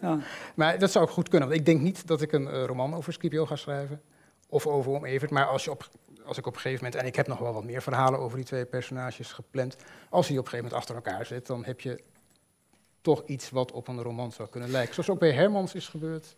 maar 0.54 0.78
dat 0.78 0.90
zou 0.90 1.04
ook 1.04 1.10
goed 1.10 1.28
kunnen. 1.28 1.48
Want 1.48 1.60
ik 1.60 1.66
denk 1.66 1.80
niet 1.80 2.06
dat 2.06 2.22
ik 2.22 2.32
een 2.32 2.46
uh, 2.46 2.64
roman 2.64 2.94
over 2.94 3.12
Scipio 3.12 3.46
ga 3.46 3.56
schrijven. 3.56 4.00
Of 4.48 4.66
over 4.66 4.92
Om 4.92 5.04
Evert. 5.04 5.30
Maar 5.30 5.46
als, 5.46 5.64
je 5.64 5.70
op, 5.70 5.88
als 6.24 6.38
ik 6.38 6.46
op 6.46 6.54
een 6.54 6.60
gegeven 6.60 6.84
moment... 6.84 7.02
En 7.02 7.08
ik 7.08 7.16
heb 7.16 7.26
nog 7.26 7.38
wel 7.38 7.52
wat 7.52 7.64
meer 7.64 7.82
verhalen 7.82 8.18
over 8.20 8.36
die 8.36 8.46
twee 8.46 8.64
personages 8.64 9.32
gepland. 9.32 9.76
Als 10.08 10.26
die 10.26 10.38
op 10.38 10.44
een 10.44 10.50
gegeven 10.50 10.70
moment 10.70 10.74
achter 10.74 10.94
elkaar 10.94 11.26
zit, 11.26 11.46
dan 11.46 11.64
heb 11.64 11.80
je 11.80 12.00
toch 13.00 13.22
iets 13.26 13.50
wat 13.50 13.72
op 13.72 13.88
een 13.88 14.02
roman 14.02 14.32
zou 14.32 14.48
kunnen 14.48 14.70
lijken. 14.70 14.94
Zoals 14.94 15.10
ook 15.10 15.18
bij 15.18 15.32
Hermans 15.32 15.74
is 15.74 15.88
gebeurd. 15.88 16.36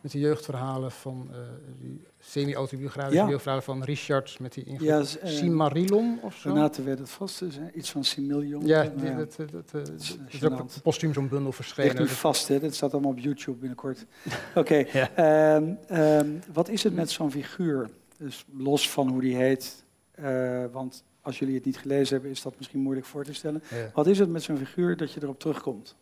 Met 0.00 0.12
die 0.12 0.20
jeugdverhalen 0.20 0.90
van 0.90 1.28
uh, 1.30 1.36
die 1.78 2.04
semi-autobiografische 2.18 3.26
ja. 3.26 3.38
verhalen 3.38 3.62
van 3.62 3.82
Richard 3.82 4.38
met 4.40 4.52
die 4.52 4.76
ja, 4.78 4.98
uh, 4.98 5.04
Simarilon 5.22 6.18
of 6.22 6.34
zo. 6.34 6.48
Renate 6.48 6.82
werd 6.82 6.98
het 6.98 7.10
vast, 7.10 7.38
dus, 7.38 7.58
iets 7.74 7.90
van 7.90 8.04
Simillion. 8.04 8.66
Ja, 8.66 8.82
die, 8.82 9.04
ja. 9.04 9.16
dat, 9.16 9.36
dat, 9.36 9.50
dat, 9.50 9.70
dat 9.70 9.90
is 10.28 10.44
ook 10.44 10.82
postuum 10.82 11.12
zo'n 11.12 11.28
bundel 11.28 11.52
verschenen. 11.52 11.96
Ligt 11.96 11.98
nu 11.98 12.16
vast, 12.16 12.48
hè? 12.48 12.60
dat 12.60 12.74
staat 12.74 12.92
allemaal 12.92 13.10
op 13.10 13.18
YouTube 13.18 13.58
binnenkort. 13.58 14.06
Oké, 14.54 14.58
okay. 14.58 14.88
ja. 15.14 15.56
um, 15.56 15.78
um, 15.90 16.40
wat 16.52 16.68
is 16.68 16.82
het 16.82 16.94
met 16.94 17.10
zo'n 17.10 17.30
figuur? 17.30 17.90
Dus 18.22 18.44
los 18.52 18.90
van 18.90 19.08
hoe 19.08 19.20
die 19.20 19.36
heet, 19.36 19.84
uh, 20.20 20.64
want 20.72 21.04
als 21.20 21.38
jullie 21.38 21.54
het 21.54 21.64
niet 21.64 21.78
gelezen 21.78 22.14
hebben, 22.14 22.30
is 22.30 22.42
dat 22.42 22.56
misschien 22.56 22.80
moeilijk 22.80 23.06
voor 23.06 23.24
te 23.24 23.34
stellen. 23.34 23.62
Ja. 23.70 23.90
Wat 23.94 24.06
is 24.06 24.18
het 24.18 24.28
met 24.28 24.42
zo'n 24.42 24.56
figuur 24.56 24.96
dat 24.96 25.12
je 25.12 25.22
erop 25.22 25.38
terugkomt? 25.38 25.96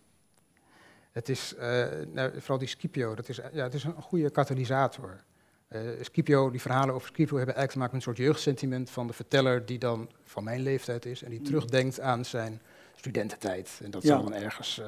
Het 1.13 1.29
is, 1.29 1.55
uh, 1.59 1.87
nou, 2.13 2.33
vooral 2.39 2.59
die 2.59 2.69
Scipio, 2.69 3.15
dat 3.15 3.29
is, 3.29 3.41
ja, 3.53 3.63
het 3.63 3.75
is 3.75 3.85
een 3.85 4.03
goede 4.03 4.31
katalysator. 4.31 5.25
Uh, 5.69 5.81
Scipio, 6.01 6.51
die 6.51 6.61
verhalen 6.61 6.95
over 6.95 7.09
Scipio 7.09 7.37
hebben 7.37 7.55
eigenlijk 7.55 7.71
te 7.71 7.79
maken 7.79 7.97
met 7.97 8.07
een 8.07 8.15
soort 8.15 8.27
jeugdsentiment 8.27 8.91
van 8.91 9.07
de 9.07 9.13
verteller 9.13 9.67
die 9.67 9.79
dan 9.79 10.11
van 10.25 10.45
mijn 10.45 10.61
leeftijd 10.61 11.07
is 11.07 11.23
en 11.23 11.31
die 11.31 11.39
mm. 11.39 11.45
terugdenkt 11.45 12.01
aan 12.01 12.25
zijn 12.25 12.61
studententijd. 12.95 13.81
En 13.83 13.91
dat 13.91 14.05
zal 14.05 14.23
dan 14.23 14.35
ergens 14.35 14.81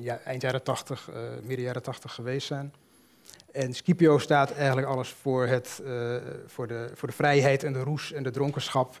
ja, 0.00 0.18
eind 0.18 0.42
jaren 0.42 0.62
80, 0.62 1.10
midden 1.42 1.64
jaren 1.64 1.82
80 1.82 2.14
geweest 2.14 2.46
zijn. 2.46 2.72
En 3.58 3.74
Scipio 3.74 4.18
staat 4.18 4.52
eigenlijk 4.52 4.86
alles 4.86 5.08
voor, 5.08 5.46
het, 5.46 5.82
voor, 6.46 6.66
de, 6.66 6.90
voor 6.94 7.08
de 7.08 7.14
vrijheid 7.14 7.62
en 7.62 7.72
de 7.72 7.82
roes 7.82 8.12
en 8.12 8.22
de 8.22 8.30
dronkenschap 8.30 9.00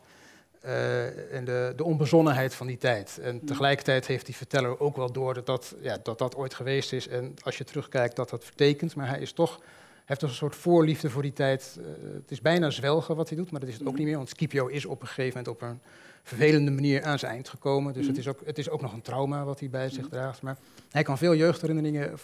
uh, 0.64 1.34
en 1.34 1.44
de, 1.44 1.72
de, 1.76 1.84
onbezonnenheid 1.84 2.54
van 2.54 2.66
die 2.66 2.76
tijd. 2.76 3.18
En 3.22 3.34
mm. 3.34 3.46
tegelijkertijd 3.46 4.06
heeft 4.06 4.26
die 4.26 4.36
verteller 4.36 4.80
ook 4.80 4.96
wel 4.96 5.12
door 5.12 5.34
dat 5.34 5.46
dat, 5.46 5.74
ja, 5.80 5.98
dat 6.02 6.18
dat 6.18 6.36
ooit 6.36 6.54
geweest 6.54 6.92
is. 6.92 7.08
En 7.08 7.34
als 7.42 7.58
je 7.58 7.64
terugkijkt, 7.64 8.16
dat 8.16 8.30
dat 8.30 8.44
vertekent. 8.44 8.94
Maar 8.94 9.08
hij 9.08 9.20
is 9.20 9.32
toch, 9.32 9.60
heeft 10.04 10.20
toch 10.20 10.30
een 10.30 10.36
soort 10.36 10.56
voorliefde 10.56 11.10
voor 11.10 11.22
die 11.22 11.32
tijd. 11.32 11.78
Uh, 11.80 11.86
het 12.14 12.30
is 12.30 12.40
bijna 12.40 12.70
zwelgen 12.70 13.16
wat 13.16 13.28
hij 13.28 13.38
doet, 13.38 13.50
maar 13.50 13.60
dat 13.60 13.68
is 13.68 13.78
het 13.78 13.86
ook 13.86 13.92
mm. 13.92 13.98
niet 13.98 14.06
meer. 14.06 14.16
Want 14.16 14.28
Scipio 14.28 14.66
is 14.66 14.84
op 14.84 15.00
een 15.00 15.06
gegeven 15.08 15.38
moment 15.38 15.48
op 15.48 15.68
een 15.68 15.80
vervelende 16.22 16.70
manier 16.70 17.02
aan 17.02 17.18
zijn 17.18 17.32
eind 17.32 17.48
gekomen. 17.48 17.92
Dus 17.92 18.06
het, 18.06 18.14
mm. 18.14 18.20
is 18.20 18.28
ook, 18.28 18.40
het 18.44 18.58
is 18.58 18.70
ook 18.70 18.80
nog 18.80 18.92
een 18.92 19.02
trauma 19.02 19.44
wat 19.44 19.60
hij 19.60 19.70
bij 19.70 19.88
zich 19.88 20.08
draagt. 20.08 20.42
Maar 20.42 20.56
hij 20.90 21.02
kan 21.02 21.18
veel 21.18 21.34
jeugdherinneringen, 21.34 22.18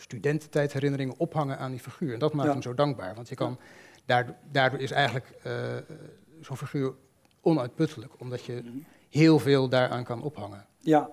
studententijdherinneringen 0.00 1.18
ophangen 1.18 1.58
aan 1.58 1.70
die 1.70 1.80
figuur. 1.80 2.12
En 2.12 2.18
dat 2.18 2.32
maakt 2.32 2.52
hem 2.52 2.62
zo 2.62 2.74
dankbaar. 2.74 3.14
Want 3.14 3.28
je 3.28 3.34
kan, 3.34 3.58
daardoor, 4.04 4.34
daardoor 4.50 4.80
is 4.80 4.90
eigenlijk 4.90 5.26
uh, 5.46 5.52
zo'n 6.40 6.56
figuur 6.56 6.94
onuitputtelijk, 7.40 8.12
omdat 8.20 8.44
je 8.44 8.82
heel 9.08 9.38
veel 9.38 9.68
daaraan 9.68 10.04
kan 10.04 10.22
ophangen. 10.22 10.66
Ja. 10.78 11.10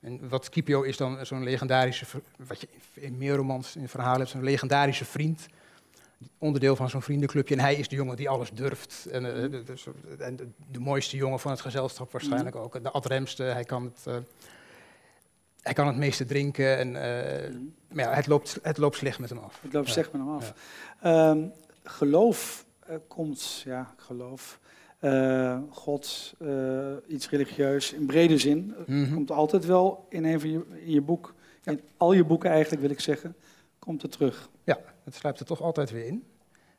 En 0.00 0.28
wat 0.28 0.44
Scipio 0.44 0.82
is 0.82 0.96
dan 0.96 1.26
zo'n 1.26 1.42
legendarische, 1.42 2.06
wat 2.36 2.60
je 2.60 2.68
in 2.94 3.18
meer 3.18 3.34
romans 3.34 3.76
in 3.76 3.88
verhalen 3.88 4.18
hebt, 4.18 4.30
zo'n 4.30 4.42
legendarische 4.44 5.04
vriend. 5.04 5.46
Onderdeel 6.38 6.76
van 6.76 6.90
zo'n 6.90 7.02
vriendenclubje. 7.02 7.54
En 7.54 7.60
hij 7.60 7.74
is 7.74 7.88
de 7.88 7.96
jongen 7.96 8.16
die 8.16 8.28
alles 8.28 8.50
durft. 8.50 9.06
En, 9.10 9.34
eh, 9.34 9.50
de, 9.50 10.48
de, 10.70 10.80
mooiste 10.80 11.16
jongen 11.16 11.40
van 11.40 11.50
het 11.50 11.60
gezelschap 11.60 12.12
waarschijnlijk 12.12 12.56
ook. 12.56 12.74
En 12.74 12.82
De 12.82 12.90
adremste, 12.90 13.42
hij 13.42 13.64
kan 13.64 13.84
het, 13.84 14.06
eh, 14.06 14.16
hij 15.66 15.74
kan 15.74 15.86
het 15.86 15.96
meeste 15.96 16.24
drinken. 16.24 16.76
En, 16.78 16.96
eh, 16.96 17.50
maar 17.92 18.04
ja, 18.04 18.12
het, 18.12 18.26
loopt, 18.26 18.58
het 18.62 18.76
loopt 18.78 18.96
slecht 18.96 19.18
met 19.18 19.28
hem 19.28 19.38
af. 19.38 19.58
Het 19.62 19.72
loopt 19.72 19.88
slecht 19.88 20.12
met 20.12 20.20
hem 20.20 20.30
af. 20.34 20.52
Ehm, 21.00 21.42
geloof 21.84 22.66
komt, 23.08 23.62
ja, 23.64 23.94
geloof. 23.96 24.58
eh, 24.98 25.58
God, 25.70 26.34
eh, 26.38 26.92
iets 27.06 27.30
religieus 27.30 27.92
in 27.92 28.06
brede 28.06 28.38
zin, 28.38 28.74
Mhm. 28.86 29.14
komt 29.14 29.30
altijd 29.30 29.64
wel 29.64 30.06
in 30.08 30.24
een 30.24 30.40
van 30.40 30.50
je, 30.50 30.64
in 30.84 30.90
je 30.90 31.00
boek, 31.00 31.34
Ja. 31.62 31.72
in 31.72 31.80
al 31.96 32.12
je 32.12 32.24
boeken 32.24 32.50
eigenlijk 32.50 32.82
wil 32.82 32.90
ik 32.90 33.00
zeggen, 33.00 33.36
komt 33.78 34.02
het 34.02 34.12
terug. 34.12 34.48
Ja, 34.64 34.78
het 35.04 35.14
sluipt 35.14 35.40
er 35.40 35.46
toch 35.46 35.62
altijd 35.62 35.90
weer 35.90 36.06
in. 36.06 36.24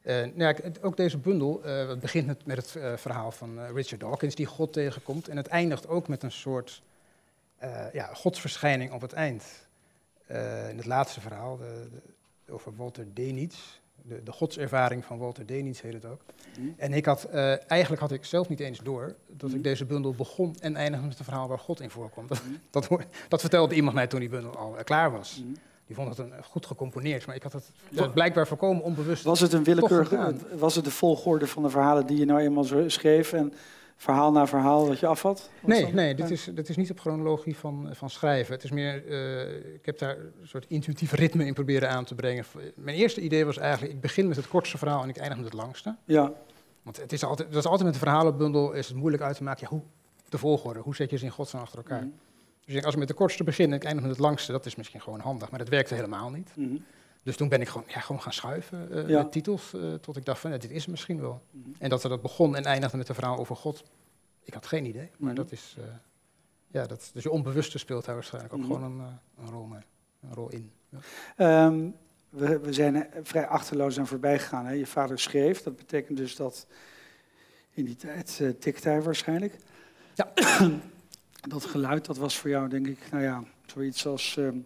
Eh, 0.02 0.16
nou 0.34 0.56
ja, 0.56 0.72
ook 0.82 0.98
deze 0.98 1.18
bundel, 1.18 1.62
het 1.64 2.00
begint 2.00 2.28
met, 2.28 2.46
met 2.46 2.58
het 2.58 3.00
verhaal 3.00 3.32
van 3.32 3.60
Richard 3.74 4.02
Dawkins 4.02 4.36
die 4.36 4.46
God 4.46 4.74
tegenkomt. 4.74 5.28
En 5.28 5.38
het 5.38 5.48
eindigt 5.48 5.88
ook 5.88 6.08
met 6.08 6.24
een 6.24 6.32
soort 6.32 6.82
eh, 7.58 7.94
ja, 7.94 8.10
godsverschijning 8.14 8.92
op 8.92 9.02
het 9.02 9.14
eind. 9.14 9.44
Eh, 10.26 10.70
in 10.70 10.78
het 10.78 10.86
laatste 10.86 11.22
verhaal, 11.22 11.58
de, 11.58 11.88
de- 11.92 12.52
over 12.54 12.76
Walter 12.76 13.06
Denitz, 13.14 13.58
de, 14.02 14.24
de 14.24 14.32
godservaring 14.32 15.06
van 15.06 15.18
Walter 15.18 15.46
Denitz 15.46 15.82
heet 15.82 15.94
het 15.94 16.06
ook. 16.06 16.22
Mhm. 16.60 16.68
En 16.78 16.94
ik 16.94 17.06
had, 17.06 17.24
eh, 17.24 17.70
eigenlijk 17.72 18.02
had 18.02 18.12
ik 18.12 18.26
zelf 18.26 18.50
niet 18.50 18.60
eens 18.60 18.80
door 18.80 19.16
dat 19.28 19.50
Mhm. 19.50 19.58
ik 19.58 19.64
deze 19.64 19.86
bundel 19.86 20.14
begon 20.14 20.56
en 20.60 20.76
eindigde 20.76 21.08
met 21.08 21.20
een 21.20 21.26
verhaal 21.26 21.48
waar 21.48 21.60
God 21.60 21.82
in 21.82 21.90
voorkomt. 21.90 22.30
Dat, 22.30 22.44
Mhm. 22.44 22.54
dat, 22.70 23.06
dat 23.28 23.40
vertelde 23.42 23.76
iemand 23.76 23.96
mij 23.96 24.08
toen 24.08 24.20
die 24.20 24.30
bundel 24.30 24.56
al 24.56 24.76
klaar 24.84 25.12
was. 25.12 25.42
Mhm. 25.44 25.54
Die 25.86 25.96
vond 25.96 26.10
het 26.10 26.18
een, 26.18 26.44
goed 26.44 26.66
gecomponeerd, 26.66 27.26
maar 27.26 27.36
ik 27.36 27.44
had 27.44 27.54
het 27.54 28.14
blijkbaar 28.14 28.48
voorkomen 28.48 28.84
onbewust. 28.84 29.24
Was 29.24 29.40
het 29.40 29.54
een 29.54 29.64
willekeurige, 29.64 30.36
was 30.58 30.76
het 30.76 30.86
de 30.86 30.92
volgorde 30.92 31.48
van 31.48 31.64
de 31.64 31.70
verhalen 31.70 32.06
die 32.06 32.18
je 32.18 32.26
nou 32.26 32.40
eenmaal 32.40 32.64
zo 32.64 32.90
schreef 32.90 33.34
en 33.34 33.54
verhaal 33.98 34.32
na 34.32 34.48
verhaal 34.48 34.88
wat 34.88 35.00
je 35.00 35.08
afvat? 35.08 35.50
Nee, 35.60 35.94
nee 35.94 36.16
dit, 36.16 36.30
is, 36.30 36.50
dit 36.54 36.70
is 36.70 36.76
niet 36.76 36.92
op 36.92 37.00
chronologie 37.00 37.58
van, 37.58 37.90
van 37.92 38.10
schrijven. 38.10 38.54
Het 38.54 38.64
is 38.64 38.72
meer, 38.72 39.08
eh, 39.08 39.74
ik 39.74 39.86
heb 39.86 39.98
daar 40.00 40.18
een 40.18 40.48
soort 40.48 40.66
intuïtief 40.68 41.12
ritme 41.12 41.46
in 41.46 41.54
proberen 41.54 41.90
aan 41.90 42.06
te 42.06 42.16
brengen. 42.16 42.46
Mijn 42.76 42.98
eerste 42.98 43.22
idee 43.22 43.46
was 43.46 43.58
eigenlijk, 43.58 43.94
ik 43.94 44.02
begin 44.02 44.28
met 44.28 44.38
het 44.38 44.48
kortste 44.48 44.78
verhaal 44.78 45.04
en 45.04 45.10
ik 45.10 45.18
eindig 45.18 45.38
met 45.38 45.46
het 45.46 45.56
langste. 45.56 45.96
Ja, 46.06 46.32
Want 46.84 46.98
het 46.98 47.12
is 47.12 47.24
altijd, 47.24 47.48
dat 47.48 47.58
is 47.58 47.70
altijd 47.70 47.84
met 47.84 47.94
een 47.94 48.08
verhalenbundel 48.08 48.74
is 48.74 48.88
het 48.88 48.98
moeilijk 48.98 49.24
uit 49.24 49.38
te 49.38 49.44
maken, 49.44 49.68
ja, 49.70 49.70
hoe, 49.70 49.84
de 50.30 50.38
volgorde, 50.38 50.80
hoe 50.80 50.96
zet 50.96 51.10
je 51.10 51.18
ze 51.18 51.26
in 51.26 51.32
godsnaam 51.32 51.62
achter 51.62 51.78
elkaar? 51.78 52.02
Mhm. 52.02 52.10
Dus 52.66 52.84
als 52.84 52.94
ik 52.94 53.00
met 53.00 53.08
de 53.08 53.14
kortste 53.14 53.44
begin 53.44 53.70
en 53.70 53.76
ik 53.76 53.84
eindig 53.84 54.04
met 54.04 54.12
het 54.12 54.22
langste, 54.22 54.52
dat 54.52 54.66
is 54.66 54.76
misschien 54.76 55.02
gewoon 55.02 55.20
handig, 55.20 55.50
maar 55.50 55.60
dat 55.60 55.70
werkte 55.70 55.94
helemaal 55.94 56.30
niet. 56.30 56.52
Mhm. 56.56 56.76
Dus 57.28 57.36
toen 57.38 57.50
ben 57.50 57.62
ik 57.62 57.68
gewoon, 57.68 57.88
ja, 57.88 58.00
gewoon 58.00 58.22
gaan 58.22 58.34
schuiven 58.34 58.92
eh, 58.92 59.10
Ja. 59.10 59.22
met 59.22 59.32
titels, 59.32 59.74
eh, 59.74 59.94
tot 59.94 60.18
ik 60.18 60.26
dacht 60.26 60.40
van, 60.40 60.52
dit 60.52 60.70
is 60.72 60.82
het 60.82 60.88
misschien 60.88 61.20
wel. 61.20 61.42
Mhm. 61.52 61.70
En 61.78 61.90
dat 61.90 62.02
dat 62.02 62.22
begon 62.22 62.56
en 62.56 62.64
eindigde 62.64 62.98
met 62.98 63.10
een 63.10 63.16
verhaal 63.16 63.38
over 63.38 63.56
God. 63.56 63.84
Ik 64.44 64.54
had 64.54 64.66
geen 64.66 64.86
idee, 64.86 65.10
maar 65.18 65.34
Mhm. 65.34 65.42
dat 65.42 65.52
is. 65.52 65.76
eh, 65.78 65.84
ja, 66.68 66.86
dat, 66.86 67.10
dus 67.14 67.24
je 67.24 67.30
onbewuste 67.32 67.78
speelt 67.78 68.06
daar 68.06 68.14
waarschijnlijk 68.16 68.54
ook 68.54 68.60
Mhm. 68.60 68.68
gewoon 68.74 68.84
een, 68.84 69.00
een, 69.40 69.50
rol 69.50 69.66
mee, 69.66 69.82
een 70.22 70.34
rol 70.34 70.50
in. 70.50 70.72
Ja. 70.90 70.98
Ehm, 71.36 71.90
we, 72.30 72.60
we 72.60 72.74
zijn 72.74 73.08
vrij 73.24 73.48
achterloos 73.48 74.00
aan 74.00 74.08
voorbij 74.08 74.40
gegaan. 74.40 74.66
Hè? 74.66 74.72
Je 74.74 74.86
vader 74.88 75.20
schreef, 75.20 75.64
dat 75.64 75.76
betekent 75.76 76.18
dus 76.18 76.36
dat 76.36 76.68
in 77.70 77.86
die 77.86 77.96
tijd 77.96 78.40
uh, 78.42 78.50
tikte 78.60 78.90
hij 78.90 79.02
waarschijnlijk. 79.02 79.56
Ja. 80.16 80.32
dat 81.48 81.66
geluid, 81.66 82.06
dat 82.06 82.18
was 82.18 82.38
voor 82.38 82.50
jou 82.50 82.70
denk 82.70 82.88
ik, 82.88 83.12
nou 83.12 83.24
ja, 83.24 83.44
zoiets 83.66 84.06
als 84.06 84.38
ehm, 84.38 84.58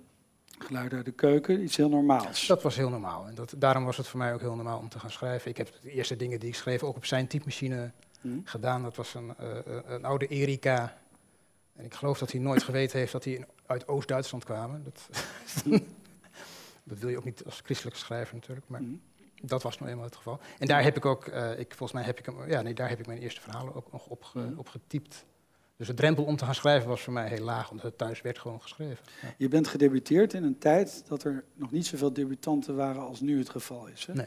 geluid 0.61 0.93
uit 0.93 1.05
de 1.05 1.11
keuken, 1.11 1.63
iets 1.63 1.77
heel 1.77 1.89
normaals. 1.89 2.47
Dat 2.47 2.63
was 2.63 2.75
heel 2.75 2.89
normaal. 2.89 3.27
En 3.27 3.35
dat, 3.35 3.53
daarom 3.57 3.85
was 3.85 3.97
het 3.97 4.07
voor 4.07 4.19
mij 4.19 4.33
ook 4.33 4.39
heel 4.39 4.55
normaal 4.55 4.77
om 4.79 4.89
te 4.89 4.99
gaan 4.99 5.11
schrijven. 5.11 5.49
Ik 5.49 5.57
heb 5.57 5.71
de 5.81 5.91
eerste 5.91 6.15
dingen 6.15 6.39
die 6.39 6.49
ik 6.49 6.55
schreef 6.55 6.83
ook 6.83 6.95
op 6.95 7.05
zijn 7.05 7.27
typemachine 7.27 7.91
Hm? 8.21 8.39
gedaan. 8.43 8.83
Dat 8.83 8.95
was 8.95 9.13
een, 9.13 9.33
eh, 9.37 9.57
eh, 9.57 9.63
een 9.85 10.05
oude 10.05 10.27
Erika. 10.27 10.97
En 11.75 11.85
ik 11.85 11.93
geloof 11.93 12.19
dat 12.19 12.31
hij 12.31 12.41
nooit 12.41 12.63
geweten 12.63 12.99
heeft 12.99 13.11
dat 13.11 13.25
in- 13.25 13.45
uit 13.65 13.87
Oost-Duitsland 13.87 14.43
kwamen. 14.43 14.83
Dat, 14.83 15.09
dat 16.83 16.97
wil 16.99 17.09
je 17.09 17.17
ook 17.17 17.23
niet 17.25 17.45
als 17.45 17.61
christelijke 17.63 17.99
schrijver 17.99 18.35
natuurlijk. 18.35 18.67
Maar 18.69 18.79
Hm? 18.79 18.95
Dat 19.43 19.63
was 19.63 19.77
nou 19.77 19.91
eenmaal 19.91 20.05
het 20.05 20.15
geval. 20.15 20.39
En 20.59 20.67
daar 20.67 20.83
heb 20.83 20.97
ik 20.97 21.05
ook, 21.05 21.25
eh, 21.27 21.59
ik, 21.59 21.67
volgens 21.67 21.91
mij 21.91 22.03
heb 22.03 22.19
ik 22.19 22.25
hem, 22.25 22.49
ja, 22.49 22.61
nee, 22.61 22.73
daar 22.73 22.89
heb 22.89 22.99
ik 22.99 23.05
mijn 23.07 23.19
eerste 23.19 23.41
verhalen 23.41 23.75
ook 23.75 23.91
nog 23.91 24.05
op, 24.07 24.31
op 24.55 24.67
getypt. 24.69 25.25
Dus 25.81 25.89
de 25.89 25.95
drempel 25.95 26.23
om 26.23 26.35
te 26.35 26.45
gaan 26.45 26.55
schrijven 26.55 26.89
was 26.89 27.01
voor 27.01 27.13
mij 27.13 27.27
heel 27.27 27.43
laag, 27.43 27.69
omdat 27.71 27.85
het 27.85 27.97
thuis 27.97 28.21
werd 28.21 28.39
gewoon 28.39 28.61
geschreven. 28.61 29.05
Ja. 29.21 29.33
Je 29.37 29.47
bent 29.47 29.67
gedebuteerd 29.67 30.33
in 30.33 30.43
een 30.43 30.57
tijd 30.57 31.03
dat 31.07 31.23
er 31.23 31.43
nog 31.53 31.71
niet 31.71 31.85
zoveel 31.85 32.13
debutanten 32.13 32.75
waren 32.75 33.01
als 33.01 33.19
nu 33.19 33.37
het 33.37 33.49
geval 33.49 33.87
is. 33.87 34.05
Hè? 34.05 34.13
Nee, 34.13 34.25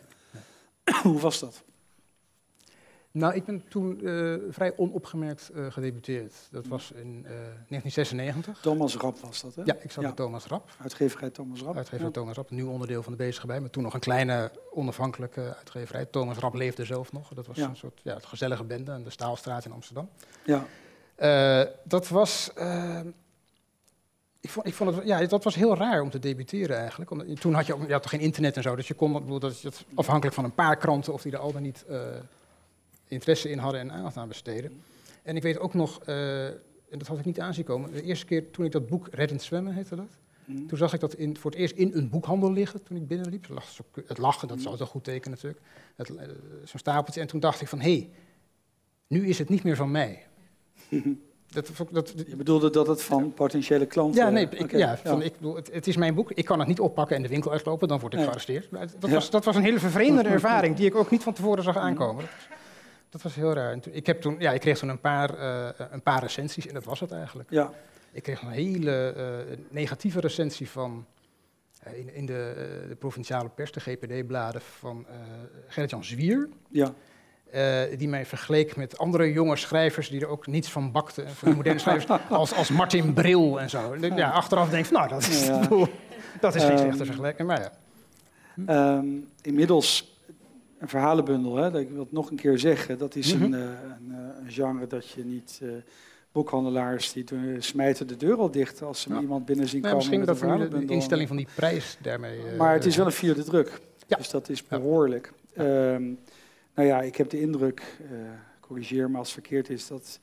Hoe 1.03 1.21
was 1.21 1.41
dat? 1.41 1.63
Nou, 3.11 3.35
ik 3.35 3.45
ben 3.45 3.69
toen 3.69 4.01
eh, 4.07 4.35
vrij 4.51 4.77
onopgemerkt 4.77 5.49
eh, 5.49 5.67
gedebuteerd. 5.73 6.35
Dat 6.51 6.67
was 6.67 6.91
in 6.93 7.23
eh, 7.25 7.31
1996. 7.33 8.61
Thomas 8.61 8.97
Rap 8.97 9.19
was 9.19 9.41
dat, 9.41 9.55
hè? 9.55 9.63
Ja, 9.65 9.75
ik 9.75 9.91
zat 9.91 10.03
Ja. 10.03 10.09
bij 10.09 10.13
Thomas 10.25 10.47
Rap, 10.47 10.71
Uitgeverij 10.83 11.31
Thomas 11.31 11.61
Rap. 11.61 11.77
uitgever 11.77 12.05
Ja. 12.05 12.11
Thomas 12.11 12.37
Rap, 12.37 12.51
een 12.51 12.57
nieuw 12.57 12.71
onderdeel 12.71 13.03
van 13.03 13.13
de 13.13 13.19
Bezige 13.19 13.47
bij, 13.47 13.61
maar 13.61 13.71
toen 13.71 13.83
nog 13.83 13.95
een 13.95 14.01
kleine 14.01 14.51
onafhankelijke 14.73 15.55
uitgeverij. 15.57 16.05
Thomas 16.07 16.37
Rap 16.39 16.55
leefde 16.55 16.85
zelf 16.85 17.13
nog. 17.13 17.29
Dat 17.35 17.47
was 17.47 17.57
Ja. 17.57 17.69
een 17.69 17.77
soort 17.77 18.01
ja, 18.05 18.19
gezellige 18.21 18.65
bende 18.65 18.91
aan 18.91 19.03
de 19.03 19.11
Staalstraat 19.11 19.65
in 19.65 19.73
Amsterdam. 19.73 20.09
Ja. 20.45 20.67
Eh, 21.15 21.63
dat 21.85 22.09
was. 22.09 22.51
eh, 22.55 23.01
ik 24.41 24.51
vond, 24.51 24.67
ik 24.67 24.75
vond 24.75 24.95
het, 24.97 25.07
ja, 25.07 25.27
dat 25.27 25.45
was 25.45 25.55
heel 25.55 25.77
raar 25.77 26.01
om 26.03 26.11
te 26.11 26.19
debuteren 26.19 26.77
eigenlijk. 26.79 27.11
Omdat, 27.11 27.41
toen 27.41 27.55
had 27.55 27.67
je, 27.67 27.75
ook- 27.75 27.87
je 27.87 27.93
had 27.93 28.03
toch 28.03 28.11
geen 28.11 28.21
internet 28.21 28.57
en 28.57 28.63
zo, 28.63 28.77
dus 28.77 28.89
je 28.89 28.95
kon, 28.95 29.13
bedoel, 29.13 29.39
dat 29.39 29.85
afhankelijk 29.95 30.35
van 30.35 30.45
een 30.45 30.55
paar 30.55 30.77
kranten 30.77 31.13
of 31.13 31.23
die 31.23 31.33
er 31.33 31.39
al 31.39 31.53
dan 31.53 31.63
niet 31.63 31.85
eh, 31.89 32.01
interesse 33.09 33.51
in 33.51 33.59
hadden 33.59 33.81
en 33.81 33.93
aandacht 33.93 34.17
aan 34.17 34.29
besteden. 34.29 34.83
En 35.23 35.37
ik 35.37 35.43
weet 35.43 35.59
ook 35.59 35.75
nog, 35.75 36.03
en 36.05 36.99
dat 36.99 37.07
had 37.07 37.19
ik 37.19 37.25
niet 37.25 37.41
aanzien 37.41 37.65
komen, 37.65 37.93
de 37.93 38.03
eerste 38.03 38.27
keer 38.27 38.51
toen 38.51 38.65
ik 38.65 38.73
dat 38.73 38.87
boek 38.87 39.09
Reddend 39.11 39.43
Zwemmen 39.43 39.75
heette 39.75 39.97
dat, 39.97 40.09
Hm? 40.45 40.67
toen 40.67 40.79
zag 40.79 40.93
ik 40.95 41.01
dat 41.01 41.15
in, 41.15 41.37
voor 41.37 41.51
het 41.51 41.61
eerst 41.61 41.75
in 41.75 41.91
een 41.95 42.09
boekhandel 42.11 42.53
liggen 42.53 42.83
toen 42.83 42.97
ik 42.97 43.07
binnenliep. 43.07 43.43
Het 43.43 43.51
lag, 43.51 43.69
zo- 43.69 43.85
het 44.07 44.19
lag 44.19 44.41
dat 44.47 44.59
is 44.59 44.65
altijd 44.65 44.81
een 44.81 44.87
goed 44.87 45.05
teken 45.05 45.31
natuurlijk, 45.31 45.61
zo'n 46.65 46.79
stapeltje. 46.79 47.21
En 47.21 47.27
toen 47.27 47.41
dacht 47.41 47.61
ik 47.61 47.69
van, 47.69 47.81
hé, 47.81 47.93
hey, 47.97 48.11
nu 49.07 49.27
is 49.29 49.39
het 49.39 49.49
niet 49.49 49.63
meer 49.63 49.77
van 49.77 49.91
mij. 49.91 50.27
Dat, 51.47 51.71
dat, 51.91 52.15
Je 52.27 52.37
bedoelde 52.37 52.71
dat 52.71 52.87
het 52.87 53.03
van 53.03 53.33
potentiële 53.35 53.87
klanten... 53.87 54.25
ja, 54.25 54.31
nee, 54.31 54.49
ik, 54.49 54.71
ja, 54.71 54.97
van, 54.97 55.23
Ik 55.23 55.33
bedoel, 55.33 55.55
het, 55.57 55.73
het 55.73 55.87
is 55.87 55.97
mijn 55.97 56.15
boek. 56.15 56.31
Ik 56.33 56.45
kan 56.45 56.59
het 56.59 56.69
niet 56.69 56.81
oppakken 56.81 57.17
en 57.17 57.23
de 57.23 57.29
winkel 57.29 57.51
uitlopen, 57.53 57.89
dan 57.89 57.99
word 58.01 58.13
ik 58.13 58.19
Nee. 58.19 58.27
gearresteerd. 58.29 58.69
Dat, 59.01 59.11
was, 59.11 59.31
dat 59.31 59.45
was 59.45 59.57
een 59.57 59.63
hele 59.63 59.79
vervreemdende 59.79 60.29
ervaring 60.39 60.77
die 60.77 60.87
ik 60.87 60.95
ook 60.95 61.11
niet 61.11 61.23
van 61.23 61.33
tevoren 61.33 61.63
zag 61.63 61.77
aankomen. 61.77 62.25
Dat 63.11 63.23
was, 63.23 63.35
heel 63.35 63.53
raar. 63.53 63.81
Toen- 63.81 63.93
ik, 63.93 64.07
heb 64.07 64.21
toen, 64.21 64.37
ja, 64.39 64.53
ik 64.53 64.61
kreeg 64.61 64.79
toen 64.79 64.89
een 64.89 65.01
paar, 65.01 65.39
eh, 65.39 65.87
een 65.91 66.03
paar 66.03 66.21
recensies 66.23 66.67
en 66.67 66.75
dat 66.75 66.85
was 66.85 67.01
het 67.01 67.13
eigenlijk. 67.13 67.51
Ja, 67.51 67.73
Ik 68.13 68.23
kreeg 68.23 68.43
een 68.43 68.49
hele 68.49 69.13
eh, 69.13 69.57
negatieve 69.71 70.21
recensie 70.21 70.69
van 70.71 71.07
eh, 71.83 71.99
in, 71.99 72.15
in 72.15 72.27
de, 72.27 72.85
de 72.89 72.95
provinciale 72.97 73.49
pers, 73.49 73.73
de 73.73 73.81
GPD-bladen, 73.81 74.61
van 74.61 75.07
Gerrit-Jan 75.69 76.05
Zwier. 76.05 76.49
ja. 76.71 76.95
Eh, 77.55 77.99
die 77.99 78.09
mij 78.09 78.27
vergeleek 78.27 78.77
met 78.77 78.99
andere 78.99 79.33
jonge 79.33 79.57
schrijvers 79.57 80.09
die 80.09 80.21
er 80.21 80.27
ook 80.27 80.47
niets 80.47 80.71
van 80.71 80.93
bakten. 80.93 81.29
Van 81.31 81.55
moderne 81.55 81.79
schrijvers, 81.79 82.21
als, 82.31 82.55
als 82.55 82.71
Martin 82.71 83.13
Bril 83.13 83.61
en 83.61 83.71
zo. 83.71 83.97
Ja, 84.01 84.31
achteraf 84.31 84.69
denk 84.71 84.85
ik, 84.87 84.91
van, 84.93 84.97
nou, 84.99 85.09
dat 85.09 85.21
is, 85.29 85.47
Ja. 85.47 85.61
dat 86.41 86.55
is 86.55 86.63
geen 86.63 86.71
Ehm, 86.73 86.81
slechte 86.83 87.05
vergelijking. 87.05 87.49
Maar 87.49 87.61
ja, 87.61 87.73
Ehm, 88.67 89.07
inmiddels 89.43 90.19
een 90.79 90.89
verhalenbundel, 90.89 91.57
hè, 91.57 91.71
dat 91.71 91.81
ik 91.81 91.89
wil 91.91 92.01
het 92.01 92.13
nog 92.13 92.31
een 92.31 92.37
keer 92.37 92.59
zeggen. 92.59 92.99
Dat 92.99 93.15
is 93.17 93.35
Mhm. 93.35 93.45
een, 93.45 93.55
eh, 93.55 93.61
een, 93.61 94.13
eh, 94.13 94.45
een 94.45 94.51
genre 94.51 94.87
dat 94.87 95.09
je 95.11 95.25
niet... 95.25 95.61
boekhandelaars 96.33 97.13
die 97.13 97.25
doen- 97.25 97.57
smijten 97.59 98.07
de 98.07 98.17
deur 98.17 98.37
al 98.37 98.51
dicht 98.51 98.83
als 98.83 99.01
ze 99.01 99.09
Ja. 99.15 99.21
iemand 99.21 99.45
binnen 99.45 99.69
zien 99.69 99.81
komen 99.83 99.97
misschien 99.97 100.25
dat 100.25 100.39
de- 100.41 100.85
instelling 100.87 101.29
van 101.29 101.37
die 101.37 101.47
prijs 101.55 101.97
daarmee... 102.03 102.39
Maar 102.59 102.73
het 102.75 102.85
is 102.85 102.97
wel 102.97 103.07
een 103.07 103.13
vierde 103.13 103.45
druk. 103.45 103.81
Ja. 104.07 104.17
Dus 104.17 104.31
dat 104.31 104.49
is 104.49 104.67
behoorlijk. 104.67 105.33
Ehm, 105.57 106.03
nou 106.75 106.89
ja, 106.89 107.03
ik 107.03 107.17
heb 107.17 107.31
de 107.31 107.41
indruk, 107.41 107.99
eh, 108.11 108.17
corrigeer 108.61 109.11
me 109.11 109.19
als 109.19 109.35
het 109.35 109.41
verkeerd 109.41 109.71
is, 109.71 109.87
dat 109.87 110.21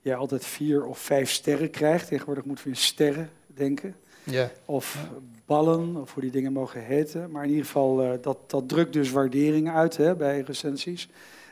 jij 0.00 0.16
altijd 0.16 0.44
vier 0.44 0.86
of 0.86 0.98
vijf 0.98 1.30
sterren 1.30 1.70
krijgt. 1.70 2.08
Tegenwoordig 2.08 2.44
moeten 2.44 2.64
we 2.64 2.70
in 2.70 2.76
sterren 2.76 3.30
denken. 3.46 3.94
Ja. 4.24 4.50
Of 4.64 5.08
ballen, 5.46 5.96
of 5.96 6.12
hoe 6.14 6.22
die 6.22 6.32
dingen 6.32 6.52
mogen 6.52 6.84
heten. 6.84 7.30
Maar 7.30 7.44
in 7.44 7.50
ieder 7.50 7.64
geval, 7.64 8.02
eh, 8.02 8.12
dat, 8.20 8.50
dat 8.50 8.68
drukt 8.68 8.92
dus 8.92 9.10
waardering 9.10 9.70
uit 9.70 9.96
hè, 9.96 10.16
bij 10.16 10.40
recensies. 10.40 11.08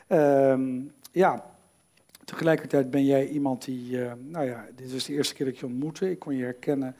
Ehm, 0.07 0.79
ja, 1.11 1.45
tegelijkertijd 2.25 2.91
ben 2.91 3.05
jij 3.05 3.27
iemand 3.27 3.65
die, 3.65 4.03
eh, 4.03 4.11
nou 4.19 4.45
ja, 4.45 4.65
dit 4.75 4.91
is 4.91 5.05
de 5.05 5.13
eerste 5.13 5.33
keer 5.33 5.45
dat 5.45 5.55
ik 5.55 5.61
je 5.61 5.65
ontmoette. 5.65 6.11
Ik 6.11 6.19
kon 6.19 6.35
je 6.35 6.43
herkennen 6.43 6.95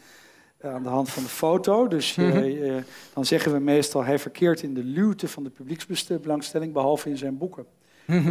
aan 0.61 0.83
de 0.83 0.89
hand 0.89 1.09
van 1.09 1.23
de 1.23 1.29
foto. 1.29 1.87
Dus 1.87 2.15
je, 2.15 2.21
Mhm. 2.21 2.37
eh, 2.77 2.83
dan 3.13 3.25
zeggen 3.25 3.51
we 3.53 3.59
meestal, 3.59 4.03
hij 4.03 4.19
verkeert 4.19 4.61
in 4.63 4.73
de 4.73 4.83
luwte 4.83 5.27
van 5.27 5.43
de 5.43 5.49
publieksbelangstelling, 5.49 6.73
behalve 6.73 7.09
in 7.09 7.17
zijn 7.17 7.37
boeken. 7.37 7.65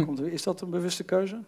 Komt 0.05 0.19
er- 0.19 0.31
Is 0.31 0.43
dat 0.43 0.61
een 0.61 0.69
bewuste 0.69 1.03
keuze? 1.03 1.39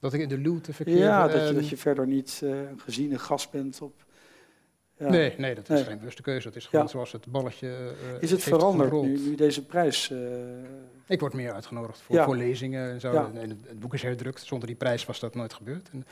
dat 0.00 0.12
ik 0.12 0.20
in 0.20 0.28
de 0.28 0.38
luwte 0.38 0.72
verkeer... 0.72 0.96
Ja, 0.96 1.22
dat 1.26 1.32
je, 1.32 1.38
ehm, 1.46 1.54
dat 1.54 1.68
je 1.68 1.76
verder 1.76 2.06
niet 2.06 2.40
eh, 2.44 2.50
een 2.50 2.80
geziene 2.80 3.18
gast 3.18 3.50
bent 3.50 3.80
op 3.82 3.92
Ja. 5.00 5.08
Nee, 5.08 5.34
nee, 5.38 5.54
dat 5.54 5.64
is 5.68 5.76
Nee. 5.76 5.84
geen 5.84 5.98
bewuste 5.98 6.22
keuze. 6.22 6.46
Dat 6.46 6.56
is 6.56 6.66
gewoon 6.66 6.84
Ja. 6.84 6.90
zoals 6.90 7.12
het 7.12 7.26
balletje. 7.26 7.68
eh, 7.68 8.22
Is 8.22 8.30
het 8.30 8.42
veranderd 8.42 8.92
nu, 8.92 9.18
nu 9.18 9.34
deze 9.34 9.64
prijs? 9.66 10.10
eh, 10.10 10.18
Ik 11.06 11.20
word 11.20 11.32
meer 11.34 11.52
uitgenodigd 11.52 12.00
voor, 12.00 12.14
Ja. 12.16 12.24
voor 12.24 12.36
lezingen 12.36 12.90
en 12.90 13.00
zo. 13.00 13.12
En 13.34 13.50
het, 13.50 13.78
boek 13.80 13.94
is 13.94 14.02
herdrukt. 14.02 14.40
Zonder 14.42 14.66
die 14.68 14.76
prijs 14.76 15.04
was 15.06 15.20
dat 15.20 15.34
nooit 15.34 15.52
gebeurd. 15.54 15.90
En 15.90 16.04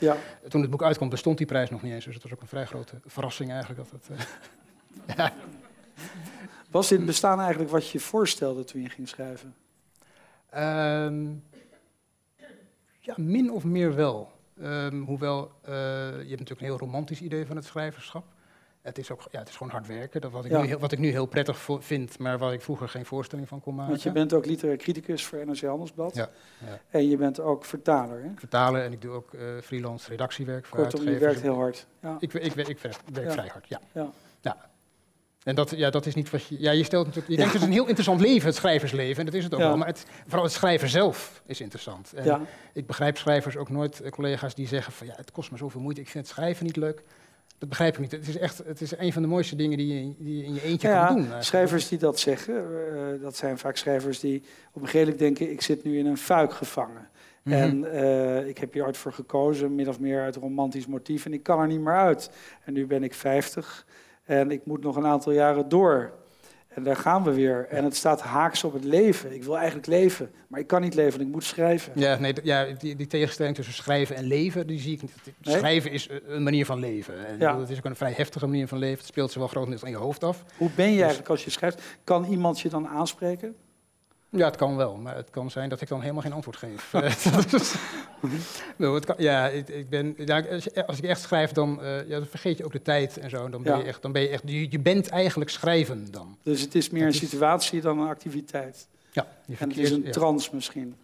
toen 0.49 0.61
het 0.61 0.69
boek 0.69 0.83
uitkwam, 0.83 1.09
bestond 1.09 1.37
die 1.37 1.47
prijs 1.47 1.69
nog 1.69 1.81
niet 1.81 1.93
eens. 1.93 2.05
Dus 2.05 2.13
het 2.13 2.23
was 2.23 2.33
ook 2.33 2.41
een 2.41 2.47
vrij 2.47 2.65
grote 2.65 2.95
verrassing 3.05 3.51
eigenlijk. 3.51 3.79
Dat 3.91 4.01
het, 4.07 4.19
ja. 5.17 5.33
was 6.71 6.87
dit 6.87 7.05
bestaan 7.05 7.39
eigenlijk 7.39 7.71
wat 7.71 7.89
je 7.89 7.99
voorstelde 7.99 8.63
toen 8.63 8.81
je 8.81 8.89
ging 8.89 9.07
schrijven? 9.07 9.55
Ehm, 10.49 11.25
ja, 12.99 13.13
min 13.17 13.51
of 13.51 13.63
meer 13.63 13.95
wel. 13.95 14.31
Ehm, 14.61 14.99
hoewel, 15.01 15.51
je 15.65 15.71
hebt 16.17 16.29
natuurlijk 16.29 16.59
een 16.61 16.65
heel 16.65 16.77
romantisch 16.77 17.21
idee 17.21 17.45
van 17.45 17.55
het 17.55 17.65
schrijverschap. 17.65 18.25
Het 18.89 18.97
is, 18.97 19.11
ook, 19.11 19.21
ja, 19.31 19.39
het 19.39 19.49
is 19.49 19.55
gewoon 19.55 19.71
hard 19.71 19.87
werken, 19.87 20.21
dat 20.21 20.31
wat, 20.31 20.45
ik 20.45 20.51
Ja. 20.51 20.61
nu 20.61 20.67
heel, 20.67 20.79
wat 20.79 20.91
ik 20.91 20.99
nu 20.99 21.09
heel 21.09 21.25
prettig 21.25 21.67
vind, 21.79 22.19
maar 22.19 22.37
waar 22.37 22.53
ik 22.53 22.61
vroeger 22.61 22.89
geen 22.89 23.05
voorstelling 23.05 23.47
van 23.47 23.61
kon 23.61 23.75
maken. 23.75 23.91
Want 23.91 24.03
je 24.03 24.11
bent 24.11 24.33
ook 24.33 24.45
literair 24.45 24.77
criticus 24.77 25.25
voor 25.25 25.45
NRC 25.45 25.61
Handelsblad. 25.61 26.15
Ja, 26.15 26.29
ja. 26.65 26.79
En 26.89 27.09
je 27.09 27.17
bent 27.17 27.39
ook 27.39 27.65
vertaler. 27.65 28.23
Hè? 28.23 28.29
Vertalen 28.35 28.83
en 28.83 28.91
ik 28.91 29.01
doe 29.01 29.11
ook 29.11 29.33
eh, 29.33 29.41
freelance 29.63 30.09
redactiewerk 30.09 30.65
voor 30.65 30.77
Kortom, 30.77 31.09
je 31.09 31.17
werkt 31.17 31.41
heel 31.41 31.55
hard. 31.55 31.87
Ja. 32.01 32.17
Ik, 32.19 32.33
ik, 32.33 32.55
ik, 32.55 32.67
ik 32.67 32.79
werk, 32.79 32.97
werk 33.13 33.31
vrij 33.31 33.49
hard, 33.53 33.67
ja. 33.67 33.81
Ja. 33.93 34.11
En 35.43 35.55
dat, 35.55 35.69
ja, 35.69 35.89
dat 35.89 36.05
is 36.05 36.15
niet 36.15 36.29
wat 36.29 36.45
je... 36.45 36.59
Ja, 36.59 36.71
je 36.71 36.83
stelt 36.83 37.05
natuurlijk... 37.05 37.31
Je 37.31 37.37
denkt 37.37 37.53
het 37.53 37.61
is 37.61 37.67
een 37.67 37.73
heel 37.73 37.85
interessant 37.85 38.21
leven, 38.21 38.47
het 38.47 38.55
schrijversleven. 38.55 39.19
En 39.19 39.25
dat 39.25 39.33
is 39.33 39.43
het 39.43 39.53
ook 39.53 39.59
wel. 39.59 39.77
Maar 39.77 39.87
het, 39.87 40.05
vooral 40.25 40.43
het 40.43 40.53
schrijven 40.53 40.89
zelf 40.89 41.41
is 41.45 41.61
interessant. 41.61 42.13
En 42.13 42.25
Ja. 42.25 42.41
Ik 42.73 42.87
begrijp 42.87 43.17
schrijvers 43.17 43.57
ook 43.57 43.69
nooit, 43.69 43.99
eh, 44.01 44.11
collega's 44.11 44.55
die 44.55 44.67
zeggen 44.67 44.93
van... 44.93 45.07
Ja, 45.07 45.13
het 45.15 45.31
kost 45.31 45.51
me 45.51 45.57
zoveel 45.57 45.81
moeite, 45.81 46.01
ik 46.01 46.09
vind 46.09 46.25
het 46.27 46.35
schrijven 46.35 46.65
niet 46.65 46.75
leuk. 46.75 47.03
Dat 47.59 47.69
begrijp 47.69 47.93
ik 47.93 47.99
niet. 47.99 48.11
Het 48.11 48.27
is 48.27 48.37
echt 48.37 48.57
het 48.65 48.81
is 48.81 48.97
een 48.97 49.13
van 49.13 49.21
de 49.21 49.27
mooiste 49.27 49.55
dingen 49.55 49.77
die 49.77 49.87
je, 49.93 50.13
die 50.17 50.37
je 50.37 50.43
in 50.43 50.53
je 50.53 50.61
eentje 50.63 50.87
Ja, 50.87 50.97
kan 50.97 51.07
doen. 51.07 51.17
eigenlijk. 51.17 51.43
schrijvers 51.43 51.87
die 51.87 51.97
dat 51.97 52.19
zeggen, 52.19 52.55
eh, 52.55 53.21
dat 53.21 53.35
zijn 53.35 53.57
vaak 53.57 53.75
schrijvers 53.77 54.19
die 54.19 54.43
op 54.71 54.81
een 54.81 54.87
gegeven 54.87 54.99
moment 54.99 55.19
denken... 55.19 55.51
ik 55.51 55.61
zit 55.61 55.83
nu 55.83 55.97
in 55.97 56.05
een 56.05 56.17
fuik 56.17 56.53
gevangen. 56.53 57.09
Mhm. 57.43 57.55
En 57.55 57.91
eh, 57.91 58.47
ik 58.47 58.57
heb 58.57 58.73
hier 58.73 58.85
ooit 58.85 58.97
voor 58.97 59.13
gekozen, 59.13 59.75
min 59.75 59.89
of 59.89 59.99
meer 59.99 60.21
uit 60.21 60.35
romantisch 60.35 60.87
motief. 60.87 61.25
En 61.25 61.33
ik 61.33 61.43
kan 61.43 61.59
er 61.59 61.67
niet 61.67 61.79
meer 61.79 61.97
uit. 61.97 62.31
En 62.63 62.73
nu 62.73 62.85
ben 62.87 63.03
ik 63.03 63.13
50 63.13 63.85
en 64.23 64.51
ik 64.51 64.65
moet 64.65 64.83
nog 64.83 64.95
een 64.95 65.05
aantal 65.05 65.31
jaren 65.31 65.69
door. 65.69 66.13
En 66.79 66.85
daar 66.85 66.95
gaan 66.95 67.23
we 67.23 67.33
weer. 67.33 67.67
En 67.69 67.83
het 67.83 67.95
staat 67.95 68.21
haaks 68.21 68.63
op 68.63 68.73
het 68.73 68.83
leven. 68.83 69.33
Ik 69.33 69.43
wil 69.43 69.57
eigenlijk 69.57 69.87
leven, 69.87 70.31
maar 70.47 70.59
ik 70.59 70.67
kan 70.67 70.81
niet 70.81 70.93
leven, 70.95 71.21
ik 71.21 71.27
moet 71.27 71.43
schrijven. 71.43 71.91
Ja, 71.95 72.19
nee, 72.19 72.33
ja 72.43 72.65
die, 72.77 72.95
die 72.95 73.07
tegenstelling 73.07 73.55
tussen 73.55 73.73
schrijven 73.73 74.15
en 74.15 74.23
leven, 74.23 74.67
die 74.67 74.79
zie 74.79 74.93
ik 74.93 75.01
niet. 75.01 75.11
Schrijven 75.41 75.91
is 75.91 76.09
een- 76.09 76.21
een 76.35 76.43
manier 76.43 76.65
van 76.65 76.79
leven. 76.79 77.27
En 77.27 77.39
Ja. 77.39 77.59
het 77.59 77.69
is 77.69 77.77
ook 77.77 77.85
een 77.85 77.95
vrij 77.95 78.13
heftige 78.15 78.47
manier 78.47 78.67
van 78.67 78.77
leven. 78.77 78.97
Het 78.97 79.07
speelt 79.07 79.29
zich 79.31 79.39
wel 79.39 79.47
grotendeels 79.49 79.83
aan 79.83 79.89
je 79.89 79.95
hoofd 79.97 80.23
af. 80.23 80.43
Hoe 80.57 80.69
ben 80.75 80.91
je 80.91 80.99
eigenlijk 80.99 81.29
als 81.29 81.43
je 81.43 81.49
schrijft? 81.49 81.81
Kan 82.03 82.25
iemand 82.25 82.59
je 82.59 82.69
dan 82.69 82.87
aanspreken? 82.87 83.55
Ja, 84.31 84.45
het 84.45 84.55
kan 84.55 84.75
wel, 84.75 84.95
maar 84.95 85.15
het 85.15 85.29
kan 85.29 85.51
zijn 85.51 85.69
dat 85.69 85.81
ik 85.81 85.87
dan 85.87 86.01
helemaal 86.01 86.21
geen 86.21 86.33
antwoord 86.33 86.57
geef. 86.57 86.93
Eh, 86.93 87.13
Nou, 88.77 88.95
het 88.95 89.05
kan, 89.05 89.15
ja, 89.17 89.47
ik, 89.47 89.89
ben, 89.89 90.13
ja, 90.17 90.43
als, 90.87 90.97
ik 90.97 91.03
echt 91.03 91.21
schrijf, 91.21 91.51
dan, 91.51 91.81
eh, 91.81 92.07
ja, 92.07 92.17
dan 92.17 92.25
vergeet 92.27 92.57
je 92.57 92.65
ook 92.65 92.71
de 92.71 92.81
tijd 92.81 93.17
en 93.17 93.29
zo. 93.29 93.49
Dan 93.49 93.63
ben 93.63 93.73
Ja. 93.73 93.79
je 93.79 93.83
echt, 93.85 94.01
dan 94.01 94.11
ben 94.11 94.21
je, 94.21 94.27
echt 94.29 94.43
je, 94.45 94.71
je 94.71 94.79
bent 94.79 95.09
eigenlijk 95.09 95.49
schrijven 95.49 96.11
dan. 96.11 96.37
Dus 96.43 96.61
het 96.61 96.75
is 96.75 96.89
meer 96.89 97.01
een 97.01 97.07
is- 97.09 97.17
situatie 97.17 97.81
dan 97.81 97.99
een 97.99 98.07
activiteit. 98.07 98.87
Ja, 99.11 99.27
je 99.45 99.55
En 99.59 99.69
het 99.69 99.77
is 99.77 99.91
een 99.91 100.03
ja. 100.03 100.11
trance 100.11 100.49
misschien. 100.55 100.95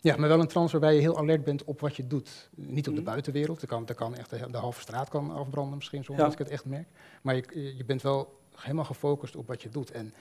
Ja, 0.00 0.16
maar 0.16 0.28
wel 0.28 0.40
een 0.40 0.46
trance 0.46 0.72
waarbij 0.72 0.94
je 0.94 1.00
heel 1.00 1.18
alert 1.18 1.44
bent 1.44 1.64
op 1.64 1.80
wat 1.80 1.96
je 1.96 2.06
doet. 2.06 2.48
Niet 2.54 2.88
op 2.88 2.94
de 2.94 3.00
Mhm. 3.00 3.10
buitenwereld. 3.10 3.62
Er 3.62 3.68
kan, 3.68 3.88
er 3.88 3.94
kan 3.94 4.16
echt 4.16 4.30
de, 4.30 4.50
de 4.50 4.56
halve 4.58 4.80
straat 4.80 5.08
kan 5.08 5.30
afbranden 5.30 5.76
misschien 5.76 6.04
zonder 6.04 6.24
Ja. 6.24 6.30
dat 6.30 6.40
ik 6.40 6.44
het 6.46 6.54
echt 6.54 6.64
merk. 6.64 6.86
Maar 7.22 7.34
je, 7.36 7.76
je 7.76 7.84
bent 7.84 8.02
wel 8.02 8.38
helemaal 8.56 8.84
gefocust 8.84 9.36
op 9.36 9.46
wat 9.46 9.62
je 9.62 9.68
doet. 9.68 9.90
En 9.90 10.14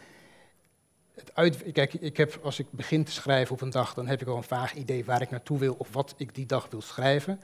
het 1.19 1.36
uit, 1.36 1.71
kijk, 1.71 1.93
ik 1.93 2.17
heb, 2.17 2.39
als 2.43 2.60
ik 2.60 2.67
begin 2.71 3.03
te 3.03 3.12
schrijven 3.12 3.53
op 3.53 3.62
een 3.62 3.69
dag, 3.69 3.93
dan 3.93 4.08
heb 4.08 4.21
ik 4.21 4.27
al 4.27 4.38
een 4.38 4.43
vaag 4.43 4.73
idee 4.73 5.05
waar 5.05 5.21
ik 5.21 5.29
naartoe 5.29 5.60
wil 5.60 5.75
of 5.77 5.93
wat 5.93 6.13
ik 6.17 6.36
die 6.36 6.45
dag 6.45 6.67
wil 6.69 6.82
schrijven. 6.82 7.39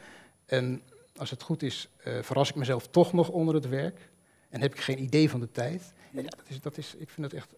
En 0.45 0.81
als 1.15 1.29
het 1.29 1.41
goed 1.41 1.63
is, 1.63 1.89
eh, 2.03 2.13
verras 2.21 2.49
ik 2.49 2.55
mezelf 2.55 2.87
toch 2.87 3.13
nog 3.13 3.29
onder 3.29 3.55
het 3.55 3.69
werk. 3.69 4.09
En 4.49 4.61
heb 4.61 4.73
ik 4.73 4.79
geen 4.79 5.01
idee 5.01 5.29
van 5.29 5.39
de 5.39 5.51
tijd. 5.51 5.93
Ja, 6.11 6.21
dat 6.21 6.45
is, 6.47 6.61
dat 6.61 6.77
is, 6.77 6.95
ik 6.97 7.09
vind 7.09 7.31
het 7.31 7.35
echt 7.35 7.53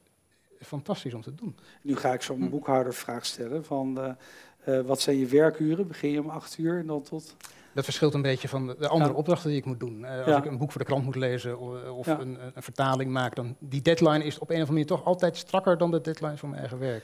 fantastisch 0.61 1.13
om 1.13 1.21
te 1.21 1.35
doen. 1.35 1.55
Nu 1.81 1.95
ga 1.95 2.13
ik 2.13 2.21
zo'n 2.21 2.41
Hm. 2.41 2.49
boekhoudervraag 2.49 3.25
stellen 3.25 3.65
van 3.65 3.99
eh, 3.99 4.79
eh, 4.79 4.85
wat 4.85 5.01
zijn 5.01 5.17
je 5.17 5.25
werkuren? 5.25 5.87
Begin 5.87 6.11
je 6.11 6.21
om 6.21 6.29
acht 6.29 6.57
uur 6.57 6.79
en 6.79 6.87
dan 6.87 7.03
tot... 7.03 7.35
Dat 7.77 7.85
verschilt 7.85 8.13
een 8.13 8.21
beetje 8.21 8.47
van 8.47 8.67
de, 8.67 8.75
de 8.79 8.87
andere 8.87 9.11
Ja. 9.11 9.17
opdrachten 9.17 9.49
die 9.49 9.57
ik 9.57 9.65
moet 9.65 9.79
doen. 9.79 10.05
Eh, 10.05 10.17
als 10.17 10.25
Ja. 10.25 10.37
ik 10.37 10.45
een 10.45 10.57
boek 10.57 10.71
voor 10.71 10.79
de 10.81 10.87
krant 10.87 11.03
moet 11.05 11.15
lezen 11.15 11.59
of 11.95 12.05
Ja. 12.05 12.19
een, 12.19 12.37
een 12.55 12.63
vertaling 12.63 13.11
maak, 13.11 13.35
dan 13.35 13.55
die 13.59 13.81
deadline 13.81 14.23
is 14.23 14.39
op 14.39 14.49
een 14.49 14.55
of 14.55 14.69
andere 14.69 14.71
manier 14.71 14.85
toch 14.85 15.03
altijd 15.05 15.37
strakker 15.37 15.77
dan 15.77 15.91
de 15.91 16.01
deadline 16.01 16.37
van 16.37 16.49
mijn 16.49 16.61
eigen 16.61 16.79
werk. 16.79 17.03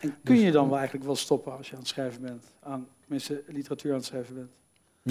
En 0.00 0.16
kun 0.24 0.34
Dus- 0.34 0.44
je 0.44 0.50
dan 0.50 0.66
wel 0.68 0.76
eigenlijk 0.76 1.06
wel 1.06 1.16
stoppen 1.16 1.56
als 1.56 1.66
je 1.68 1.72
aan 1.72 1.78
het 1.78 1.88
schrijven 1.88 2.22
bent? 2.22 2.44
Aan, 2.62 2.86
tenminste, 3.00 3.42
literatuur 3.46 3.90
aan 3.90 3.96
het 3.96 4.06
schrijven 4.06 4.34
bent? 4.34 4.50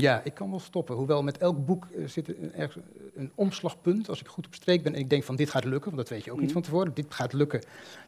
Ja, 0.01 0.21
ik 0.23 0.33
kan 0.33 0.49
wel 0.49 0.59
stoppen. 0.59 0.95
Hoewel 0.95 1.23
met 1.23 1.37
elk 1.37 1.65
boek 1.65 1.85
eh, 1.97 2.07
zit 2.07 2.27
er 2.27 2.35
een, 2.41 2.53
ergens 2.53 2.83
een 3.15 3.31
omslagpunt. 3.35 4.09
Als 4.09 4.19
ik 4.21 4.27
goed 4.27 4.45
op 4.45 4.53
streek 4.53 4.83
ben 4.83 4.93
en 4.93 4.99
ik 4.99 5.09
denk 5.09 5.23
van 5.23 5.35
dit 5.35 5.49
gaat 5.49 5.63
lukken, 5.65 5.85
want 5.95 5.97
dat 5.97 6.09
weet 6.09 6.23
je 6.25 6.31
ook 6.31 6.37
niet 6.37 6.45
Mhm. 6.45 6.53
van 6.53 6.61
tevoren, 6.61 6.93
dit 6.93 7.05
gaat 7.13 7.33
lukken. 7.33 7.61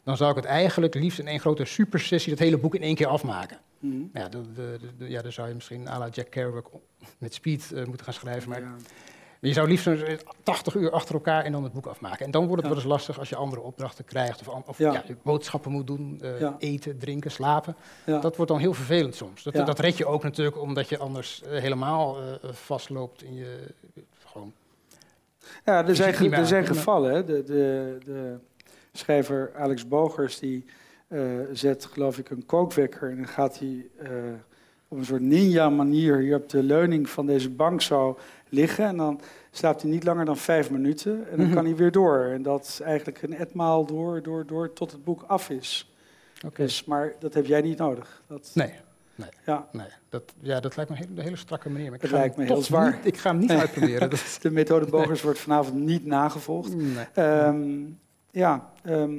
Dan 0.04 0.18
zou 0.18 0.30
ik 0.30 0.36
het 0.36 0.46
eigenlijk 0.46 0.94
liefst 0.94 1.20
in 1.20 1.28
één 1.28 1.40
grote 1.40 1.66
supersessie 1.66 2.30
dat 2.32 2.40
hele 2.40 2.58
boek 2.58 2.76
in 2.76 2.82
één 2.82 2.96
keer 2.96 3.08
afmaken. 3.08 3.58
Mhm. 3.80 3.96
Ja, 4.14 4.30
de, 4.30 4.42
de, 4.98 5.10
ja, 5.10 5.22
dan 5.22 5.32
zou 5.32 5.48
je 5.48 5.54
misschien 5.54 5.88
à 5.88 5.98
la 6.00 6.08
Jack 6.10 6.30
Kerouac 6.30 6.68
met 7.18 7.34
speed 7.34 7.72
eh, 7.72 7.86
moeten 7.86 8.06
gaan 8.06 8.14
schrijven. 8.14 8.50
Maar 8.50 8.62
Ja. 8.62 8.76
Je 9.42 9.54
zou 9.54 9.68
liefst 9.68 9.84
zo'n 9.84 10.00
80 10.44 10.76
uur 10.76 10.92
achter 10.92 11.14
elkaar 11.16 11.44
en 11.44 11.52
dan 11.52 11.64
het 11.64 11.74
boek 11.74 11.86
afmaken. 11.86 12.26
En 12.26 12.32
dan 12.32 12.48
wordt 12.48 12.62
het 12.62 12.72
Ja. 12.72 12.76
wel 12.76 12.84
eens 12.84 12.92
lastig 12.94 13.20
als 13.20 13.30
je 13.30 13.36
andere 13.36 13.62
opdrachten 13.62 14.06
krijgt. 14.06 14.48
Of, 14.48 14.68
of 14.68 14.78
Ja. 14.78 15.04
boodschappen 15.24 15.72
moet 15.72 15.88
doen, 15.88 16.20
eh, 16.22 16.50
eten, 16.58 16.98
drinken, 16.98 17.32
slapen. 17.32 17.76
Dat 18.06 18.36
wordt 18.36 18.52
dan 18.52 18.60
heel 18.60 18.74
vervelend 18.74 19.16
soms. 19.16 19.44
Dat, 19.44 19.54
dat 19.54 19.80
red 19.80 19.98
je 19.98 20.06
ook 20.06 20.24
natuurlijk 20.24 20.62
omdat 20.62 20.90
je 20.90 20.98
anders 20.98 21.44
eh, 21.44 21.60
helemaal 21.62 22.18
eh, 22.22 22.50
vastloopt 22.52 23.24
in 23.24 23.34
je... 23.36 23.74
gewoon. 24.26 24.54
Ja, 25.66 25.88
er 25.88 25.96
zijn, 25.96 26.34
er 26.34 26.48
zijn 26.48 26.66
gevallen. 26.66 27.14
Hè. 27.14 27.24
De, 27.26 27.44
de, 27.44 27.98
de 28.06 28.38
schrijver 28.94 29.52
Alex 29.56 29.88
Bogers 29.88 30.40
die 30.40 30.66
eh, 31.08 31.22
zet, 31.52 31.86
geloof 31.86 32.18
ik, 32.18 32.30
een 32.30 32.46
kookwekker. 32.46 33.10
En 33.10 33.16
dan 33.16 33.28
gaat 33.28 33.60
hij 33.60 33.88
eh, 33.98 34.10
op 34.88 34.98
een 34.98 35.06
soort 35.06 35.22
ninja-manier 35.22 36.18
hier 36.18 36.36
op 36.36 36.50
de 36.50 36.64
leuning 36.64 37.10
van 37.10 37.26
deze 37.26 37.50
bank 37.50 37.82
zo 37.82 38.18
liggen. 38.50 38.86
En 38.86 38.98
dan 38.98 39.20
slaapt 39.52 39.82
hij 39.82 39.92
niet 39.92 40.04
langer 40.04 40.26
dan 40.26 40.38
vijf 40.38 40.70
minuten. 40.72 41.30
En 41.32 41.38
dan 41.38 41.46
Mhm. 41.46 41.56
kan 41.56 41.66
hij 41.66 41.76
weer 41.76 41.92
door. 41.92 42.24
En 42.24 42.42
dat 42.42 42.64
is 42.64 42.80
eigenlijk 42.80 43.22
een 43.22 43.34
etmaal 43.38 43.86
door, 43.86 44.22
door, 44.24 44.46
door 44.46 44.74
tot 44.74 44.92
het 44.92 45.04
boek 45.04 45.24
af 45.28 45.50
is. 45.50 45.92
Oké. 46.46 46.62
Dus, 46.64 46.84
maar 46.86 47.14
dat 47.20 47.34
heb 47.34 47.46
jij 47.46 47.62
niet 47.62 47.78
nodig. 47.78 48.22
Dat, 48.28 48.52
Nee, 48.54 48.74
Ja, 49.46 49.68
nee. 49.72 49.88
Dat, 50.10 50.34
ja, 50.40 50.60
dat 50.60 50.76
lijkt 50.76 50.92
me 50.92 50.98
een 50.98 51.08
hele, 51.08 51.22
hele 51.22 51.36
strakke 51.36 51.70
manier. 51.70 51.90
Maar 51.92 52.04
ik 52.04 52.10
ga 52.10 52.18
lijkt 52.18 52.38
me 52.38 52.44
heel 52.46 52.62
zwaar. 52.62 52.96
Niet, 52.96 53.06
ik 53.06 53.18
ga 53.18 53.30
hem 53.30 53.40
niet 53.40 53.52
uitproberen. 53.52 54.10
Dat, 54.10 54.38
de 54.42 54.52
methode 54.52 54.86
Bogers 54.86 55.22
wordt 55.22 55.40
vanavond 55.40 55.76
niet 55.80 56.06
nagevolgd. 56.06 56.76
nee. 56.76 57.06
Ehm, 57.14 57.80
ja, 58.32 58.72
ehm, 58.84 59.16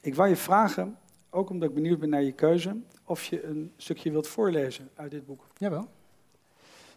ik 0.00 0.14
wou 0.14 0.28
je 0.28 0.36
vragen, 0.36 0.96
ook 1.30 1.50
omdat 1.50 1.68
ik 1.68 1.74
benieuwd 1.74 1.98
ben 1.98 2.08
naar 2.08 2.22
je 2.22 2.32
keuze, 2.32 2.76
of 3.04 3.24
je 3.24 3.44
een 3.44 3.72
stukje 3.76 4.10
wilt 4.10 4.26
voorlezen 4.28 4.88
uit 4.94 5.10
dit 5.10 5.26
boek. 5.26 5.46
Jawel. 5.56 5.88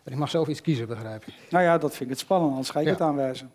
Ik 0.05 0.15
mag 0.15 0.29
zelf 0.29 0.47
iets 0.47 0.61
kiezen, 0.61 0.87
begrijp 0.87 1.23
je. 1.23 1.33
Nou 1.49 1.63
ja, 1.63 1.77
dat 1.77 1.89
vind 1.91 2.01
ik 2.01 2.09
het 2.09 2.19
spannend, 2.19 2.49
anders 2.51 2.69
ga 2.69 2.79
ik 2.79 2.85
Ja. 2.85 2.91
het 2.91 3.01
aanwijzen. 3.01 3.51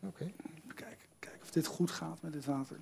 Oké. 0.00 0.24
Even 0.24 0.74
kijken, 0.74 1.06
kijken 1.18 1.42
of 1.42 1.50
dit 1.50 1.66
goed 1.66 1.90
gaat 1.90 2.22
met 2.22 2.32
dit 2.32 2.44
water. 2.44 2.76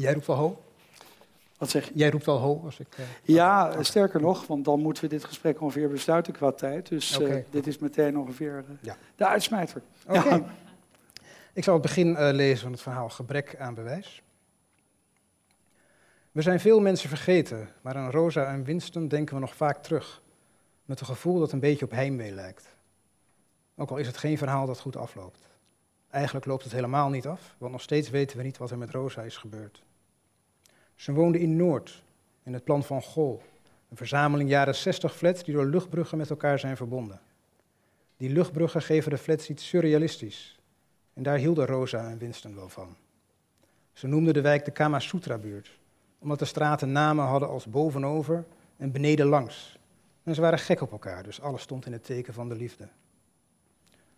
Jij 0.00 0.12
roept 0.12 0.26
wel 0.26 0.36
ho? 0.36 0.62
Wat 1.58 1.70
zeg 1.70 1.84
je? 1.88 1.90
Jij 1.94 2.10
roept 2.10 2.24
wel 2.26 2.38
ho 2.38 2.60
als 2.64 2.78
ik... 2.80 2.94
eh, 2.98 3.04
Ja, 3.22 3.82
sterker 3.82 4.20
nog, 4.20 4.46
want 4.46 4.64
dan 4.64 4.80
moeten 4.80 5.02
we 5.02 5.08
dit 5.08 5.24
gesprek 5.24 5.60
ongeveer 5.60 5.88
besluiten 5.88 6.32
qua 6.32 6.52
tijd. 6.52 6.88
Dus 6.88 7.20
eh, 7.20 7.36
dit 7.50 7.66
is 7.66 7.78
meteen 7.78 8.18
ongeveer 8.18 8.56
eh, 8.68 8.74
Ja. 8.80 8.96
de 9.16 9.26
uitsmijter. 9.26 9.82
Oké. 10.06 10.28
Ja. 10.28 10.44
Ik 11.52 11.64
zal 11.64 11.72
het 11.72 11.82
begin 11.82 12.30
lezen 12.32 12.58
van 12.62 12.72
het 12.72 12.80
verhaal 12.80 13.08
Gebrek 13.08 13.56
aan 13.58 13.74
bewijs. 13.74 14.22
We 16.32 16.42
zijn 16.42 16.60
veel 16.60 16.80
mensen 16.80 17.08
vergeten, 17.08 17.68
maar 17.80 17.94
aan 17.96 18.10
Rosa 18.10 18.52
en 18.52 18.64
Winston 18.64 19.08
denken 19.08 19.34
we 19.34 19.40
nog 19.40 19.54
vaak 19.54 19.82
terug. 19.82 20.22
Met 20.84 21.00
een 21.00 21.06
gevoel 21.06 21.38
dat 21.38 21.52
een 21.52 21.60
beetje 21.60 21.84
op 21.84 21.90
heimwee 21.90 22.32
lijkt. 22.32 22.68
Ook 23.76 23.90
al 23.90 23.96
is 23.96 24.06
het 24.06 24.16
geen 24.16 24.38
verhaal 24.38 24.66
dat 24.66 24.80
goed 24.80 24.96
afloopt. 24.96 25.38
Eigenlijk 26.10 26.46
loopt 26.46 26.62
het 26.64 26.72
helemaal 26.72 27.08
niet 27.08 27.26
af, 27.26 27.54
want 27.58 27.72
nog 27.72 27.82
steeds 27.82 28.10
weten 28.10 28.36
we 28.36 28.42
niet 28.42 28.58
wat 28.58 28.70
er 28.70 28.78
met 28.78 28.90
Rosa 28.90 29.22
is 29.22 29.36
gebeurd. 29.36 29.82
Ze 31.00 31.12
woonde 31.12 31.40
in 31.40 31.56
Noord, 31.56 32.02
in 32.42 32.52
het 32.52 32.64
plan 32.64 32.84
van 32.84 33.02
Gol, 33.02 33.42
Een 33.88 33.96
verzameling 33.96 34.50
jaren 34.50 34.74
60 34.74 35.16
flats 35.16 35.44
die 35.44 35.54
door 35.54 35.66
luchtbruggen 35.66 36.18
met 36.18 36.30
elkaar 36.30 36.58
zijn 36.58 36.76
verbonden. 36.76 37.20
Die 38.16 38.30
luchtbruggen 38.30 38.82
geven 38.82 39.10
de 39.10 39.18
flats 39.18 39.50
iets 39.50 39.68
surrealistisch. 39.68 40.58
En 41.14 41.22
daar 41.22 41.36
hielden 41.38 41.66
Rosa 41.66 42.08
en 42.08 42.18
Winston 42.18 42.54
wel 42.54 42.68
van. 42.68 42.96
Ze 43.92 44.06
noemden 44.06 44.34
de 44.34 44.40
wijk 44.40 44.64
de 44.64 44.70
Kama 44.70 44.98
Sutra-buurt, 44.98 45.78
omdat 46.18 46.38
de 46.38 46.44
straten 46.44 46.92
namen 46.92 47.24
hadden 47.24 47.48
als 47.48 47.66
bovenover 47.66 48.44
en 48.76 48.92
beneden 48.92 49.26
langs. 49.26 49.78
En 50.22 50.34
ze 50.34 50.40
waren 50.40 50.58
gek 50.58 50.80
op 50.80 50.92
elkaar, 50.92 51.22
dus 51.22 51.40
alles 51.40 51.62
stond 51.62 51.86
in 51.86 51.92
het 51.92 52.04
teken 52.04 52.34
van 52.34 52.48
de 52.48 52.56
liefde. 52.56 52.88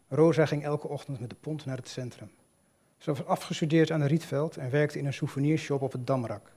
Rosa 0.09 0.47
ging 0.47 0.64
elke 0.64 0.88
ochtend 0.88 1.21
met 1.21 1.31
de 1.31 1.37
pont 1.40 1.64
naar 1.64 1.77
het 1.77 1.88
centrum. 1.88 2.31
Ze 2.99 3.11
was 3.11 3.25
afgestudeerd 3.27 3.90
aan 3.90 4.01
de 4.01 4.07
Rietveld 4.07 4.57
en 4.57 4.71
werkte 4.71 4.99
in 4.99 5.07
een 5.07 5.12
souvenirshop 5.12 5.83
op 5.83 5.92
het 5.92 6.07
Damrak. 6.07 6.51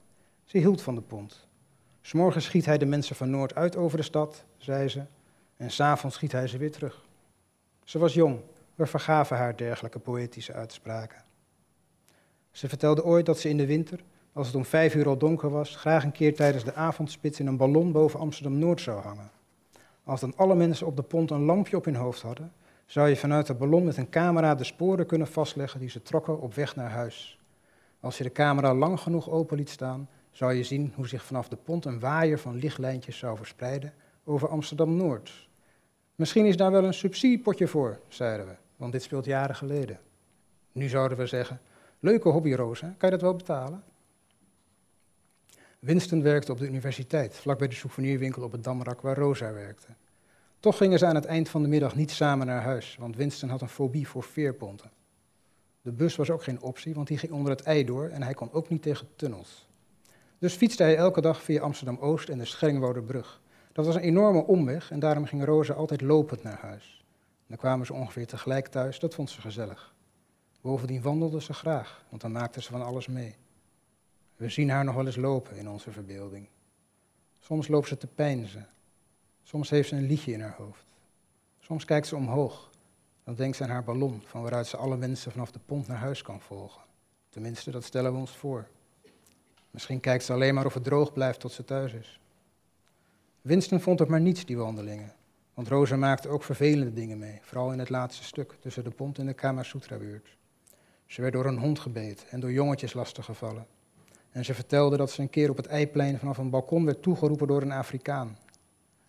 Ze 0.46 0.58
hield 0.58 0.82
van 0.82 0.94
de 0.94 1.00
pont. 1.00 1.46
S'morgens 2.00 2.44
schiet 2.44 2.66
hij 2.66 2.78
de 2.78 2.86
mensen 2.86 3.16
van 3.16 3.30
Noord 3.30 3.54
uit 3.54 3.76
over 3.76 3.96
de 3.96 4.04
stad, 4.04 4.44
zei 4.56 4.88
ze, 4.88 5.02
en 5.56 5.70
s'avonds 5.70 6.16
schiet 6.16 6.32
hij 6.32 6.46
ze 6.46 6.58
weer 6.58 6.72
terug. 6.72 7.04
Ze 7.84 7.98
was 7.98 8.14
jong, 8.14 8.40
we 8.74 8.86
vergaven 8.86 9.36
haar 9.36 9.56
dergelijke 9.56 9.98
poëtische 9.98 10.52
uitspraken. 10.52 11.24
Ze 12.50 12.68
vertelde 12.68 13.04
ooit 13.04 13.26
dat 13.26 13.38
ze 13.38 13.48
in 13.48 13.56
de 13.56 13.66
winter, 13.66 14.00
als 14.32 14.46
het 14.46 14.56
om 14.56 14.64
vijf 14.64 14.94
uur 14.94 15.08
al 15.08 15.18
donker 15.18 15.50
was, 15.50 15.76
graag 15.76 16.04
een 16.04 16.12
keer 16.12 16.34
tijdens 16.34 16.64
de 16.64 16.74
avondspits 16.74 17.40
in 17.40 17.46
een 17.46 17.56
ballon 17.56 17.92
boven 17.92 18.20
Amsterdam-Noord 18.20 18.80
zou 18.80 19.00
hangen. 19.00 19.30
Als 20.04 20.20
dan 20.20 20.36
alle 20.36 20.54
mensen 20.54 20.86
op 20.86 20.96
de 20.96 21.02
pont 21.02 21.30
een 21.30 21.44
lampje 21.44 21.76
op 21.76 21.84
hun 21.84 21.96
hoofd 21.96 22.22
hadden, 22.22 22.52
zou 22.86 23.08
je 23.08 23.16
vanuit 23.16 23.46
de 23.46 23.54
ballon 23.54 23.84
met 23.84 23.96
een 23.96 24.08
camera 24.08 24.54
de 24.54 24.64
sporen 24.64 25.06
kunnen 25.06 25.26
vastleggen 25.26 25.80
die 25.80 25.90
ze 25.90 26.02
trokken 26.02 26.40
op 26.40 26.54
weg 26.54 26.76
naar 26.76 26.90
huis. 26.90 27.38
Als 28.00 28.18
je 28.18 28.24
de 28.24 28.32
camera 28.32 28.74
lang 28.74 29.00
genoeg 29.00 29.30
open 29.30 29.56
liet 29.56 29.70
staan, 29.70 30.08
zou 30.36 30.54
je 30.54 30.64
zien 30.64 30.92
hoe 30.94 31.08
zich 31.08 31.24
vanaf 31.24 31.48
de 31.48 31.56
pont 31.56 31.84
een 31.84 32.00
waaier 32.00 32.38
van 32.38 32.56
lichtlijntjes 32.56 33.18
zou 33.18 33.36
verspreiden 33.36 33.94
over 34.24 34.48
Amsterdam-Noord. 34.48 35.48
Misschien 36.14 36.46
is 36.46 36.56
daar 36.56 36.70
wel 36.70 36.84
een 36.84 36.94
subsidiepotje 36.94 37.68
voor, 37.68 38.00
zeiden 38.08 38.46
we, 38.46 38.54
want 38.76 38.92
dit 38.92 39.02
speelt 39.02 39.24
jaren 39.24 39.56
geleden. 39.56 39.98
Nu 40.72 40.88
zouden 40.88 41.18
we 41.18 41.26
zeggen, 41.26 41.60
leuke 42.00 42.28
hobby 42.28 42.52
Rosa, 42.52 42.86
kan 42.86 43.10
je 43.10 43.10
dat 43.10 43.20
wel 43.20 43.36
betalen? 43.36 43.82
Winston 45.78 46.22
werkte 46.22 46.52
op 46.52 46.58
de 46.58 46.66
universiteit, 46.66 47.36
vlakbij 47.36 47.68
de 47.68 47.74
souvenirwinkel 47.74 48.42
op 48.42 48.52
het 48.52 48.64
Damrak 48.64 49.00
waar 49.00 49.18
Rosa 49.18 49.52
werkte. 49.52 49.88
Toch 50.60 50.76
gingen 50.76 50.98
ze 50.98 51.06
aan 51.06 51.14
het 51.14 51.24
eind 51.24 51.48
van 51.48 51.62
de 51.62 51.68
middag 51.68 51.94
niet 51.94 52.10
samen 52.10 52.46
naar 52.46 52.62
huis, 52.62 52.96
want 52.98 53.16
Winston 53.16 53.48
had 53.48 53.60
een 53.60 53.68
fobie 53.68 54.08
voor 54.08 54.22
veerponten. 54.22 54.90
De 55.82 55.92
bus 55.92 56.16
was 56.16 56.30
ook 56.30 56.42
geen 56.42 56.62
optie, 56.62 56.94
want 56.94 57.06
die 57.06 57.18
ging 57.18 57.32
onder 57.32 57.52
het 57.52 57.62
ei 57.62 57.84
door 57.84 58.08
en 58.08 58.22
hij 58.22 58.34
kon 58.34 58.52
ook 58.52 58.68
niet 58.68 58.82
tegen 58.82 59.08
tunnels. 59.16 59.66
Dus 60.38 60.54
fietste 60.54 60.82
hij 60.82 60.96
elke 60.96 61.20
dag 61.20 61.42
via 61.42 61.60
Amsterdam-Oost 61.60 62.28
en 62.28 62.38
de 62.38 62.44
Schellingwouderbrug. 62.44 63.40
Dat 63.72 63.86
was 63.86 63.94
een 63.94 64.00
enorme 64.00 64.44
omweg 64.44 64.90
en 64.90 64.98
daarom 64.98 65.26
ging 65.26 65.44
Rosa 65.44 65.74
altijd 65.74 66.00
lopend 66.00 66.42
naar 66.42 66.58
huis. 66.58 67.04
Dan 67.46 67.56
kwamen 67.56 67.86
ze 67.86 67.92
ongeveer 67.92 68.26
tegelijk 68.26 68.66
thuis, 68.66 68.98
dat 68.98 69.14
vond 69.14 69.30
ze 69.30 69.40
gezellig. 69.40 69.94
Bovendien 70.60 71.02
wandelde 71.02 71.40
ze 71.40 71.52
graag, 71.52 72.04
want 72.08 72.22
dan 72.22 72.32
maakte 72.32 72.62
ze 72.62 72.70
van 72.70 72.82
alles 72.82 73.06
mee. 73.06 73.36
We 74.36 74.48
zien 74.48 74.70
haar 74.70 74.84
nog 74.84 74.94
wel 74.94 75.06
eens 75.06 75.16
lopen 75.16 75.56
in 75.56 75.68
onze 75.68 75.90
verbeelding. 75.90 76.48
Soms 77.38 77.68
loopt 77.68 77.88
ze 77.88 77.96
te 77.96 78.06
pijnzen. 78.06 78.68
Soms 79.42 79.70
heeft 79.70 79.88
ze 79.88 79.96
een 79.96 80.06
liedje 80.06 80.32
in 80.32 80.40
haar 80.40 80.56
hoofd. 80.56 80.86
Soms 81.58 81.84
kijkt 81.84 82.06
ze 82.06 82.16
omhoog. 82.16 82.70
Dan 83.24 83.34
denkt 83.34 83.56
ze 83.56 83.62
aan 83.62 83.70
haar 83.70 83.84
ballon, 83.84 84.22
van 84.24 84.42
waaruit 84.42 84.66
ze 84.66 84.76
alle 84.76 84.96
mensen 84.96 85.32
vanaf 85.32 85.50
de 85.50 85.60
pont 85.66 85.86
naar 85.86 85.96
huis 85.96 86.22
kan 86.22 86.40
volgen. 86.40 86.82
Tenminste, 87.28 87.70
dat 87.70 87.84
stellen 87.84 88.12
we 88.12 88.18
ons 88.18 88.36
voor. 88.36 88.68
Misschien 89.76 90.00
kijkt 90.00 90.24
ze 90.24 90.32
alleen 90.32 90.54
maar 90.54 90.66
of 90.66 90.74
het 90.74 90.84
droog 90.84 91.12
blijft 91.12 91.40
tot 91.40 91.52
ze 91.52 91.64
thuis 91.64 91.92
is. 91.92 92.20
Winston 93.42 93.80
vond 93.80 93.98
het 93.98 94.08
maar 94.08 94.20
niets, 94.20 94.44
die 94.44 94.56
wandelingen. 94.56 95.12
Want 95.54 95.68
Rosa 95.68 95.96
maakte 95.96 96.28
ook 96.28 96.42
vervelende 96.42 96.92
dingen 96.92 97.18
mee, 97.18 97.38
vooral 97.42 97.72
in 97.72 97.78
het 97.78 97.88
laatste 97.88 98.24
stuk 98.24 98.54
tussen 98.60 98.84
de 98.84 98.90
pont 98.90 99.18
en 99.18 99.26
de 99.26 99.32
Kama 99.32 99.62
Sutra-buurt. 99.62 100.36
Ze 101.06 101.20
werd 101.20 101.32
door 101.32 101.46
een 101.46 101.58
hond 101.58 101.78
gebeten 101.78 102.28
en 102.30 102.40
door 102.40 102.52
jongetjes 102.52 102.92
lastiggevallen. 102.92 103.66
En 104.30 104.44
ze 104.44 104.54
vertelde 104.54 104.96
dat 104.96 105.10
ze 105.10 105.22
een 105.22 105.30
keer 105.30 105.50
op 105.50 105.56
het 105.56 105.66
eiplein 105.66 106.18
vanaf 106.18 106.38
een 106.38 106.50
balkon 106.50 106.84
werd 106.84 107.02
toegeroepen 107.02 107.46
door 107.46 107.62
een 107.62 107.72
Afrikaan. 107.72 108.38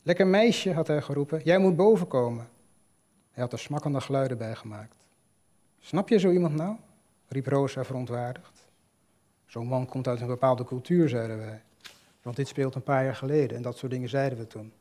Lekker 0.04 0.28
meisje, 0.28 0.74
had 0.74 0.88
hij 0.88 1.02
geroepen, 1.02 1.42
jij 1.44 1.58
moet 1.58 1.76
boven 1.76 2.08
komen. 2.08 2.48
Hij 3.32 3.44
had 3.44 3.54
er 3.54 3.60
smakkende 3.60 4.02
geluiden 4.02 4.38
bij 4.38 4.56
gemaakt. 4.56 4.96
Snap 5.80 6.10
je 6.10 6.20
zo 6.20 6.32
iemand 6.32 6.56
nou? 6.56 6.76
riep 7.28 7.48
Rosa 7.48 7.84
verontwaardigd. 7.84 8.57
Zo'n 9.48 9.68
man 9.68 9.86
komt 9.86 10.08
uit 10.08 10.22
een 10.22 10.28
bepaalde 10.28 10.64
cultuur, 10.64 11.10
zeiden 11.10 11.38
wij. 11.38 11.62
Want 12.22 12.36
dit 12.36 12.48
speelt 12.48 12.76
een 12.76 12.84
paar 12.84 13.04
jaar 13.04 13.16
geleden 13.16 13.58
en 13.58 13.64
dat 13.64 13.78
soort 13.78 13.92
dingen 13.92 14.10
zeiden 14.10 14.38
we 14.38 14.48
toen. 14.48 14.74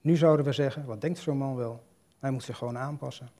Nu 0.00 0.16
zouden 0.16 0.44
we 0.44 0.52
zeggen, 0.52 0.84
wat 0.84 1.00
denkt 1.00 1.18
zo'n 1.18 1.38
man 1.38 1.56
wel? 1.56 1.82
Hij 2.18 2.30
moet 2.30 2.42
zich 2.42 2.56
gewoon 2.56 2.78
aanpassen. 2.78 3.30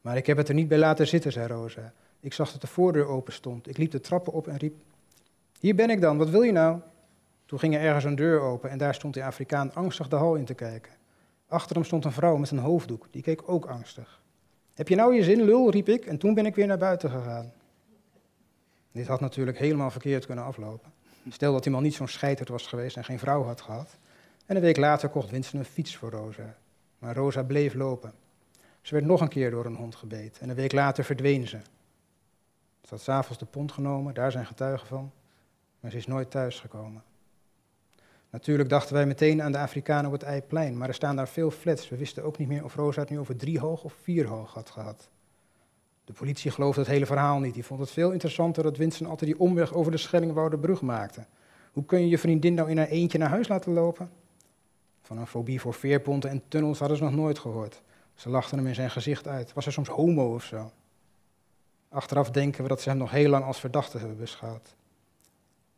Maar 0.00 0.16
ik 0.16 0.26
heb 0.26 0.36
het 0.36 0.48
er 0.48 0.54
niet 0.54 0.68
bij 0.68 0.78
laten 0.78 1.06
zitten, 1.06 1.32
zei 1.32 1.46
Rosa. 1.46 1.92
Ik 2.20 2.32
zag 2.32 2.52
dat 2.52 2.60
de 2.60 2.66
voordeur 2.66 3.06
open 3.06 3.32
stond. 3.32 3.68
Ik 3.68 3.76
liep 3.76 3.90
de 3.90 4.00
trappen 4.00 4.32
op 4.32 4.48
en 4.48 4.56
riep: 4.56 4.74
Hier 5.58 5.74
ben 5.74 5.90
ik 5.90 6.00
dan, 6.00 6.18
wat 6.18 6.30
wil 6.30 6.42
je 6.42 6.52
nou? 6.52 6.80
Toen 7.46 7.58
ging 7.58 7.74
er 7.74 7.80
ergens 7.80 8.04
een 8.04 8.14
deur 8.14 8.40
open 8.40 8.70
en 8.70 8.78
daar 8.78 8.94
stond 8.94 9.14
de 9.14 9.24
Afrikaan 9.24 9.74
angstig 9.74 10.08
de 10.08 10.16
hal 10.16 10.34
in 10.34 10.44
te 10.44 10.54
kijken. 10.54 10.92
Achter 11.46 11.76
hem 11.76 11.84
stond 11.84 12.04
een 12.04 12.12
vrouw 12.12 12.36
met 12.36 12.50
een 12.50 12.58
hoofddoek, 12.58 13.06
die 13.10 13.22
keek 13.22 13.42
ook 13.48 13.66
angstig. 13.66 14.20
Heb 14.74 14.88
je 14.88 14.94
nou 14.94 15.14
je 15.14 15.22
zin, 15.22 15.42
lul? 15.42 15.70
riep 15.70 15.88
ik 15.88 16.06
en 16.06 16.18
toen 16.18 16.34
ben 16.34 16.46
ik 16.46 16.54
weer 16.54 16.66
naar 16.66 16.78
buiten 16.78 17.10
gegaan. 17.10 17.52
Dit 18.92 19.06
had 19.06 19.20
natuurlijk 19.20 19.58
helemaal 19.58 19.90
verkeerd 19.90 20.26
kunnen 20.26 20.44
aflopen. 20.44 20.92
Stel 21.28 21.52
dat 21.52 21.62
die 21.62 21.72
man 21.72 21.82
niet 21.82 21.94
zo'n 21.94 22.08
scheiterd 22.08 22.48
was 22.48 22.66
geweest 22.66 22.96
en 22.96 23.04
geen 23.04 23.18
vrouw 23.18 23.44
had 23.44 23.60
gehad. 23.60 23.96
En 24.46 24.56
een 24.56 24.62
week 24.62 24.76
later 24.76 25.08
kocht 25.08 25.30
Winston 25.30 25.58
een 25.58 25.64
fiets 25.64 25.96
voor 25.96 26.10
Rosa. 26.10 26.56
Maar 26.98 27.14
Rosa 27.14 27.42
bleef 27.42 27.74
lopen. 27.74 28.12
Ze 28.82 28.94
werd 28.94 29.06
nog 29.06 29.20
een 29.20 29.28
keer 29.28 29.50
door 29.50 29.64
een 29.64 29.74
hond 29.74 29.94
gebeten 29.94 30.42
en 30.42 30.48
een 30.48 30.54
week 30.54 30.72
later 30.72 31.04
verdween 31.04 31.48
ze. 31.48 31.58
Ze 32.82 32.88
had 32.88 33.00
s'avonds 33.00 33.38
de 33.38 33.46
pont 33.46 33.72
genomen, 33.72 34.14
daar 34.14 34.32
zijn 34.32 34.46
getuigen 34.46 34.86
van, 34.86 35.12
maar 35.80 35.90
ze 35.90 35.96
is 35.96 36.06
nooit 36.06 36.30
thuisgekomen. 36.30 37.02
Natuurlijk 38.30 38.68
dachten 38.68 38.94
wij 38.94 39.06
meteen 39.06 39.42
aan 39.42 39.52
de 39.52 39.58
Afrikanen 39.58 40.06
op 40.06 40.12
het 40.12 40.22
Eiplein, 40.22 40.76
maar 40.76 40.88
er 40.88 40.94
staan 40.94 41.16
daar 41.16 41.28
veel 41.28 41.50
flats. 41.50 41.88
We 41.88 41.96
wisten 41.96 42.24
ook 42.24 42.38
niet 42.38 42.48
meer 42.48 42.64
of 42.64 42.74
Rosa 42.74 43.00
het 43.00 43.10
nu 43.10 43.18
over 43.18 43.36
drie 43.36 43.58
hoog 43.58 43.84
of 43.84 43.94
vier 44.02 44.26
hoog 44.26 44.54
had 44.54 44.70
gehad. 44.70 45.08
De 46.04 46.12
politie 46.12 46.50
geloofde 46.50 46.80
het 46.80 46.90
hele 46.90 47.06
verhaal 47.06 47.38
niet. 47.38 47.54
Die 47.54 47.64
vond 47.64 47.80
het 47.80 47.90
veel 47.90 48.10
interessanter 48.10 48.62
dat 48.62 48.76
Winston 48.76 49.06
altijd 49.06 49.30
die 49.30 49.40
omweg 49.40 49.74
over 49.74 49.92
de 49.92 49.98
Schellingwouderbrug 49.98 50.80
maakte. 50.80 51.26
Hoe 51.72 51.84
kun 51.84 52.00
je 52.00 52.08
je 52.08 52.18
vriendin 52.18 52.54
nou 52.54 52.70
in 52.70 52.78
haar 52.78 52.88
eentje 52.88 53.18
naar 53.18 53.28
huis 53.28 53.48
laten 53.48 53.72
lopen? 53.72 54.10
Van 55.02 55.18
een 55.18 55.26
fobie 55.26 55.60
voor 55.60 55.74
veerponten 55.74 56.30
en 56.30 56.42
tunnels 56.48 56.78
hadden 56.78 56.96
ze 56.96 57.04
nog 57.04 57.14
nooit 57.14 57.38
gehoord. 57.38 57.82
Ze 58.14 58.28
lachten 58.28 58.58
hem 58.58 58.66
in 58.66 58.74
zijn 58.74 58.90
gezicht 58.90 59.28
uit. 59.28 59.52
Was 59.52 59.64
hij 59.64 59.72
soms 59.72 59.88
homo 59.88 60.34
of 60.34 60.44
zo? 60.44 60.72
Achteraf 61.88 62.30
denken 62.30 62.62
we 62.62 62.68
dat 62.68 62.80
ze 62.80 62.88
hem 62.88 62.98
nog 62.98 63.10
heel 63.10 63.28
lang 63.28 63.44
als 63.44 63.60
verdachte 63.60 63.98
hebben 63.98 64.16
beschouwd. 64.16 64.74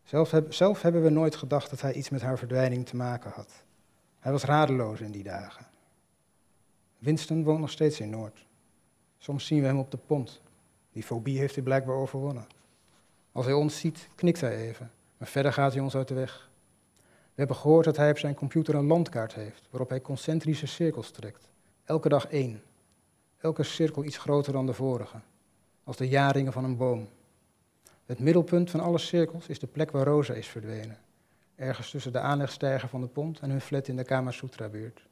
Zelf, 0.04 0.32
zelf 0.48 0.82
hebben 0.82 1.02
we 1.02 1.10
nooit 1.10 1.36
gedacht 1.36 1.70
dat 1.70 1.80
hij 1.80 1.92
iets 1.92 2.10
met 2.10 2.22
haar 2.22 2.38
verdwijning 2.38 2.86
te 2.86 2.96
maken 2.96 3.30
had. 3.30 3.64
Hij 4.18 4.32
was 4.32 4.44
radeloos 4.44 5.00
in 5.00 5.10
die 5.10 5.22
dagen. 5.22 5.66
Winston 6.98 7.44
woont 7.44 7.60
nog 7.60 7.70
steeds 7.70 8.00
in 8.00 8.10
Noord. 8.10 8.46
Soms 9.24 9.46
zien 9.46 9.60
we 9.60 9.66
hem 9.66 9.78
op 9.78 9.90
de 9.90 9.96
pont. 9.96 10.40
Die 10.92 11.02
fobie 11.02 11.38
heeft 11.38 11.54
hij 11.54 11.64
blijkbaar 11.64 11.96
overwonnen. 11.96 12.46
Als 13.32 13.44
hij 13.44 13.54
ons 13.54 13.78
ziet, 13.78 14.08
knikt 14.14 14.40
hij 14.40 14.56
even, 14.56 14.90
maar 15.16 15.28
verder 15.28 15.52
gaat 15.52 15.72
hij 15.72 15.82
ons 15.82 15.96
uit 15.96 16.08
de 16.08 16.14
weg. 16.14 16.50
We 17.06 17.34
hebben 17.34 17.56
gehoord 17.56 17.84
dat 17.84 17.96
hij 17.96 18.10
op 18.10 18.18
zijn 18.18 18.34
computer 18.34 18.74
een 18.74 18.86
landkaart 18.86 19.34
heeft, 19.34 19.66
waarop 19.70 19.88
hij 19.88 20.00
concentrische 20.00 20.66
cirkels 20.66 21.10
trekt. 21.10 21.48
Elke 21.84 22.08
dag 22.08 22.26
één. 22.26 22.62
Elke 23.38 23.62
cirkel 23.62 24.04
iets 24.04 24.18
groter 24.18 24.52
dan 24.52 24.66
de 24.66 24.72
vorige, 24.72 25.18
als 25.84 25.96
de 25.96 26.08
jaringen 26.08 26.52
van 26.52 26.64
een 26.64 26.76
boom. 26.76 27.08
Het 28.06 28.18
middelpunt 28.18 28.70
van 28.70 28.80
alle 28.80 28.98
cirkels 28.98 29.48
is 29.48 29.58
de 29.58 29.66
plek 29.66 29.90
waar 29.90 30.06
Rosa 30.06 30.34
is 30.34 30.48
verdwenen. 30.48 30.98
Ergens 31.56 31.90
tussen 31.90 32.12
de 32.12 32.20
aanlegstijger 32.20 32.88
van 32.88 33.00
de 33.00 33.08
pont 33.08 33.40
en 33.40 33.50
hun 33.50 33.60
flat 33.60 33.88
in 33.88 33.96
de 33.96 34.04
Kama 34.04 34.30
Sutra-buurt. 34.30 35.06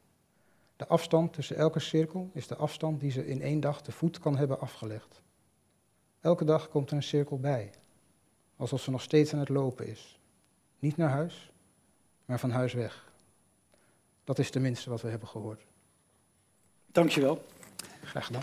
De 0.82 0.88
afstand 0.88 1.32
tussen 1.32 1.56
elke 1.56 1.80
cirkel 1.80 2.30
is 2.32 2.46
de 2.46 2.56
afstand 2.56 3.00
die 3.00 3.10
ze 3.10 3.26
in 3.26 3.42
één 3.42 3.60
dag 3.60 3.82
te 3.82 3.92
voet 3.92 4.18
kan 4.18 4.36
hebben 4.36 4.60
afgelegd. 4.60 5.22
Elke 6.20 6.44
dag 6.44 6.68
komt 6.68 6.90
er 6.90 6.96
een 6.96 7.02
cirkel 7.02 7.38
bij, 7.38 7.70
alsof 8.56 8.80
ze 8.80 8.90
nog 8.90 9.02
steeds 9.02 9.32
aan 9.32 9.38
het 9.38 9.48
lopen 9.48 9.86
is. 9.86 10.20
Niet 10.78 10.96
naar 10.96 11.10
huis, 11.10 11.52
maar 12.24 12.38
van 12.38 12.50
huis 12.50 12.72
weg. 12.72 13.12
Dat 14.24 14.38
is 14.38 14.50
tenminste 14.50 14.90
wat 14.90 15.00
we 15.00 15.08
hebben 15.08 15.28
gehoord. 15.28 15.66
Dankjewel. 16.86 17.44
Graag 18.02 18.26
gedaan. 18.26 18.42